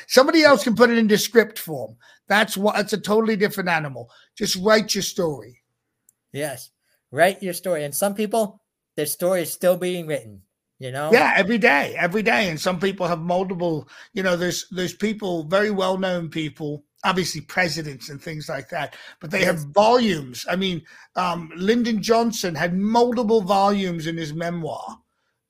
[0.07, 1.97] Somebody else can put it into script form.
[2.27, 2.79] That's what.
[2.79, 4.09] It's a totally different animal.
[4.35, 5.61] Just write your story.
[6.31, 6.69] Yes.
[7.11, 7.83] Write your story.
[7.83, 8.61] And some people,
[8.95, 10.43] their story is still being written.
[10.77, 11.11] You know?
[11.11, 12.49] Yeah, every day, every day.
[12.49, 13.89] And some people have multiple.
[14.13, 18.95] You know, there's there's people, very well known people, obviously presidents and things like that,
[19.19, 20.45] but they have volumes.
[20.49, 20.81] I mean,
[21.15, 24.99] um, Lyndon Johnson had multiple volumes in his memoir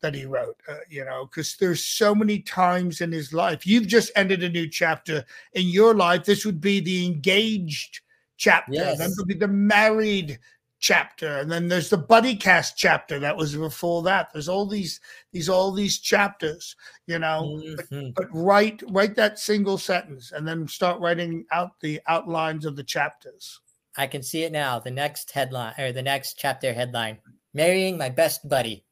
[0.02, 0.56] that he wrote.
[0.68, 3.66] Uh, you know, because there's so many times in his life.
[3.66, 6.24] You've just ended a new chapter in your life.
[6.24, 8.02] This would be the engaged
[8.38, 8.74] chapter.
[8.74, 9.16] Then Yes.
[9.16, 10.40] there'll be the married
[10.80, 15.02] chapter and then there's the buddy cast chapter that was before that there's all these
[15.34, 16.76] these all these chapters
[17.06, 18.14] you know but, Mhm.
[18.16, 22.84] but write write that single sentence and then start writing out the outlines of the
[22.84, 23.60] chapters
[23.98, 24.80] I can see it now.
[24.80, 27.18] The next headline or the next chapter headline
[27.54, 28.86] Marrying my best buddy.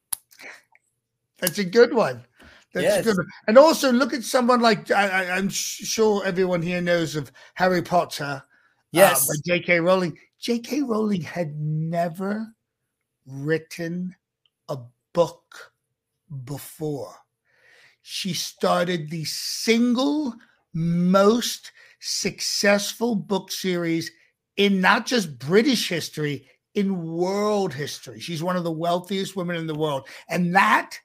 [1.38, 2.26] that's a good one
[2.74, 3.06] that's Yes.
[3.06, 3.28] good one.
[3.48, 8.44] and also look at someone like I, i'm sure everyone here knows of harry potter
[8.92, 9.24] Yes.
[9.30, 12.54] uh, by j.k rowling j.k rowling had never
[13.26, 14.16] written
[14.70, 14.78] a
[15.14, 15.74] book
[16.46, 17.16] before
[18.10, 20.34] she started the single
[20.74, 24.10] most successful book series
[24.56, 28.22] in not just British history, in world history.
[28.22, 30.08] She's one of the wealthiest women in the world.
[30.30, 30.98] And that,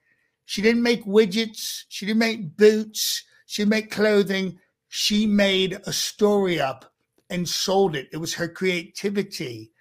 [0.45, 4.61] she didn't make widgets, she didn't make boots, she didn't make clothing.
[4.89, 6.92] She made a story up
[7.33, 8.09] and sold it.
[8.13, 9.73] It was her creativity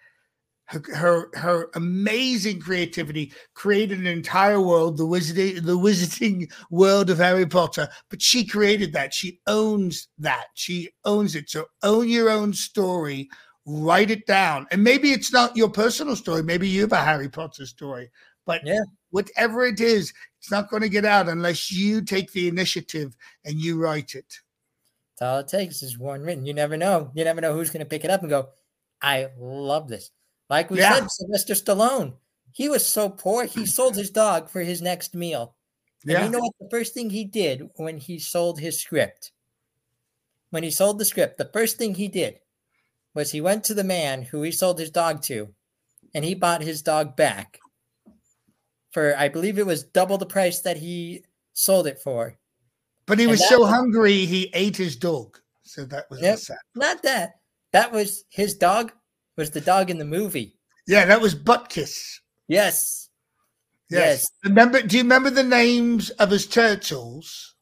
[0.72, 7.18] her, her her amazing creativity created an entire world, the wizarding the wizarding world of
[7.18, 7.90] Harry Potter.
[8.10, 9.14] But she created that.
[9.14, 10.46] She owns that.
[10.54, 11.50] She owns it.
[11.50, 13.30] So own your own story,
[13.66, 14.66] write it down.
[14.72, 16.42] And maybe it's not your personal story.
[16.42, 18.10] Maybe you have a Harry Potter story.
[18.46, 18.84] But Yeah.
[19.10, 23.60] whatever it is, it's not going to get out unless you take the initiative and
[23.60, 24.40] you write it.
[25.22, 26.48] That's all it takes is one written.
[26.48, 27.12] You never know.
[27.14, 28.50] You never know who's going to pick it up and go,
[29.04, 30.10] I love this.
[30.50, 30.96] Like we Yeah.
[30.96, 32.16] said, Sylvester Stallone,
[32.52, 35.56] he was so poor, he sold his dog for his next meal.
[36.04, 36.26] And Yeah.
[36.26, 36.54] you know what?
[36.60, 39.32] The first thing he did when he sold his script,
[40.50, 42.40] when he sold the script, the first thing he did
[43.14, 45.54] was he went to the man who he sold his dog to
[46.16, 47.60] and he bought his dog back
[48.90, 52.40] for, I believe it was double the price that he sold it for.
[53.06, 55.40] But he was so was- hungry he ate his dog.
[55.64, 56.40] So that was Yep.
[56.40, 56.58] sad.
[56.76, 57.40] Not that.
[57.72, 58.92] That was his dog,
[59.38, 60.58] was the dog in the movie.
[60.88, 62.20] Yeah, that was Butkus.
[62.48, 63.10] Yes.
[63.90, 64.00] Yes.
[64.22, 64.32] Yes.
[64.44, 64.82] Remember?
[64.82, 67.56] Do you remember the names of his turtles?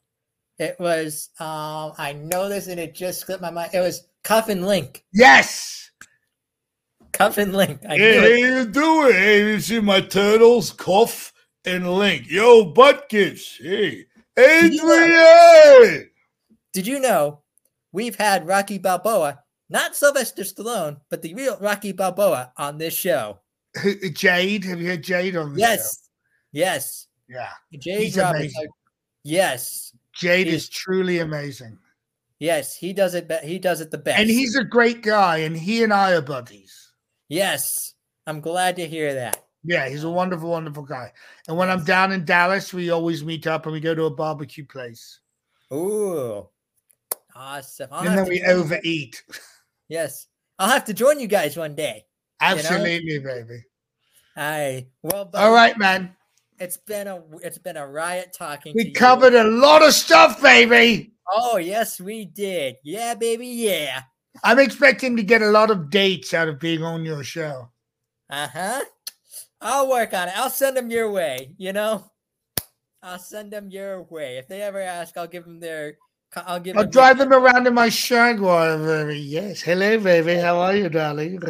[0.58, 3.70] It was um I know this and it just slipped my mind.
[3.74, 5.04] It was Cuff and Link.
[5.12, 5.90] Yes.
[7.12, 7.80] Cuff and Link.
[7.88, 8.38] I Hey, how it.
[8.38, 9.12] you doing?
[9.12, 11.32] Hey, you see my turtles, Cuff
[11.64, 12.28] and Link.
[12.30, 13.58] Yo, Butkus.
[13.60, 14.06] Hey,
[14.38, 16.10] Adrian.
[16.72, 17.40] Did you know
[17.92, 23.38] we've had Rocky Balboa, not Sylvester Stallone, but the real Rocky Balboa on this show?
[24.12, 24.64] Jade.
[24.64, 26.08] Have you had Jade on Yes.
[26.52, 27.06] Yes.
[27.30, 27.34] show?
[27.36, 27.78] Yeah.
[27.78, 28.54] Jade Roberts.
[29.22, 29.92] Yes.
[30.14, 31.78] Jade He's- is truly amazing.
[32.38, 34.18] Yes, he does it be- he does it the best.
[34.18, 36.92] And he's a great guy, and he and I are buddies.
[37.28, 37.94] Yes.
[38.26, 39.44] I'm glad to hear that.
[39.62, 41.12] Yeah, he's a wonderful, wonderful guy.
[41.48, 44.10] And when I'm down in Dallas, we always meet up and we go to a
[44.10, 45.20] barbecue place.
[45.72, 46.48] Ooh.
[47.34, 47.88] Awesome.
[47.92, 49.22] I'll and then we you overeat.
[49.88, 50.26] Yes.
[50.58, 52.06] I'll have to join you guys one day.
[52.40, 53.64] Absolutely, baby.
[54.36, 54.86] Aye.
[55.02, 56.14] Well, All right, man.
[56.58, 58.92] It's been a it's been a riot talking to We you.
[58.92, 61.14] covered a lot of stuff, baby.
[61.32, 62.76] Oh yes, we did.
[62.84, 63.46] Yeah, baby.
[63.46, 64.02] Yeah.
[64.44, 67.70] I'm expecting to get a lot of dates out of being on your show.
[68.28, 68.84] Uh huh.
[69.60, 70.34] I'll work on it.
[70.36, 71.54] I'll send them your way.
[71.58, 72.10] You know,
[73.02, 74.38] I'll send them your way.
[74.38, 75.96] If they ever ask, I'll give them their.
[76.36, 76.76] I'll give.
[76.76, 79.18] I'll them drive them around in my Shaguar, baby.
[79.18, 79.60] Yes.
[79.60, 80.34] Hello, baby.
[80.34, 81.40] How are you, darling?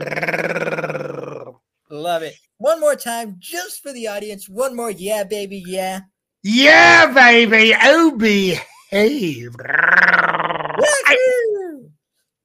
[1.90, 2.36] Love it.
[2.58, 4.48] One more time, just for the audience.
[4.48, 6.00] One more, yeah, baby, yeah.
[6.42, 7.74] Yeah, baby.
[7.82, 9.54] Oh, behave.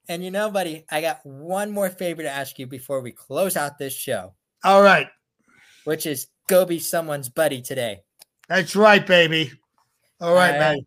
[0.07, 3.57] And you know, buddy, I got one more favor to ask you before we close
[3.57, 5.07] out this show, All right.
[5.85, 8.01] Which is go be someone's buddy today.
[8.49, 9.51] That's right, baby.
[10.21, 10.77] All right, All man.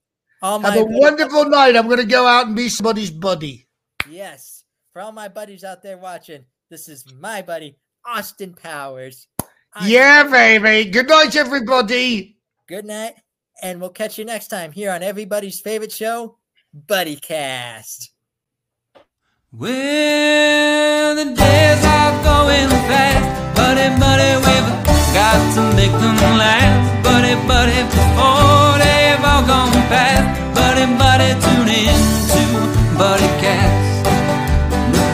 [0.43, 1.75] All my Have a buddies- wonderful night.
[1.77, 3.67] I'm going to go out and be somebody's buddy.
[4.09, 4.63] Yes.
[4.93, 7.77] For all my buddies out there watching, this is my buddy,
[8.07, 9.27] Austin Powers.
[9.75, 10.91] I'm- Yeah, baby.
[10.91, 12.39] Good night, everybody.
[12.69, 13.15] Good night.
[13.63, 16.39] And we'll catch you next time here on everybody's favorite show,
[16.73, 18.13] Buddy Cast.
[19.51, 24.71] Well, the days are going fast, buddy, buddy, we've
[25.17, 31.67] got to make them last, buddy, buddy, before they've all gone past, buddy, buddy, tune
[31.67, 31.97] in
[32.29, 32.45] to
[32.99, 34.05] Buddy Cast.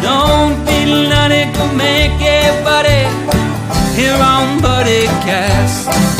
[0.03, 3.07] Don't feel none it can make it, buddy,
[3.95, 6.14] here on Buddy Cast.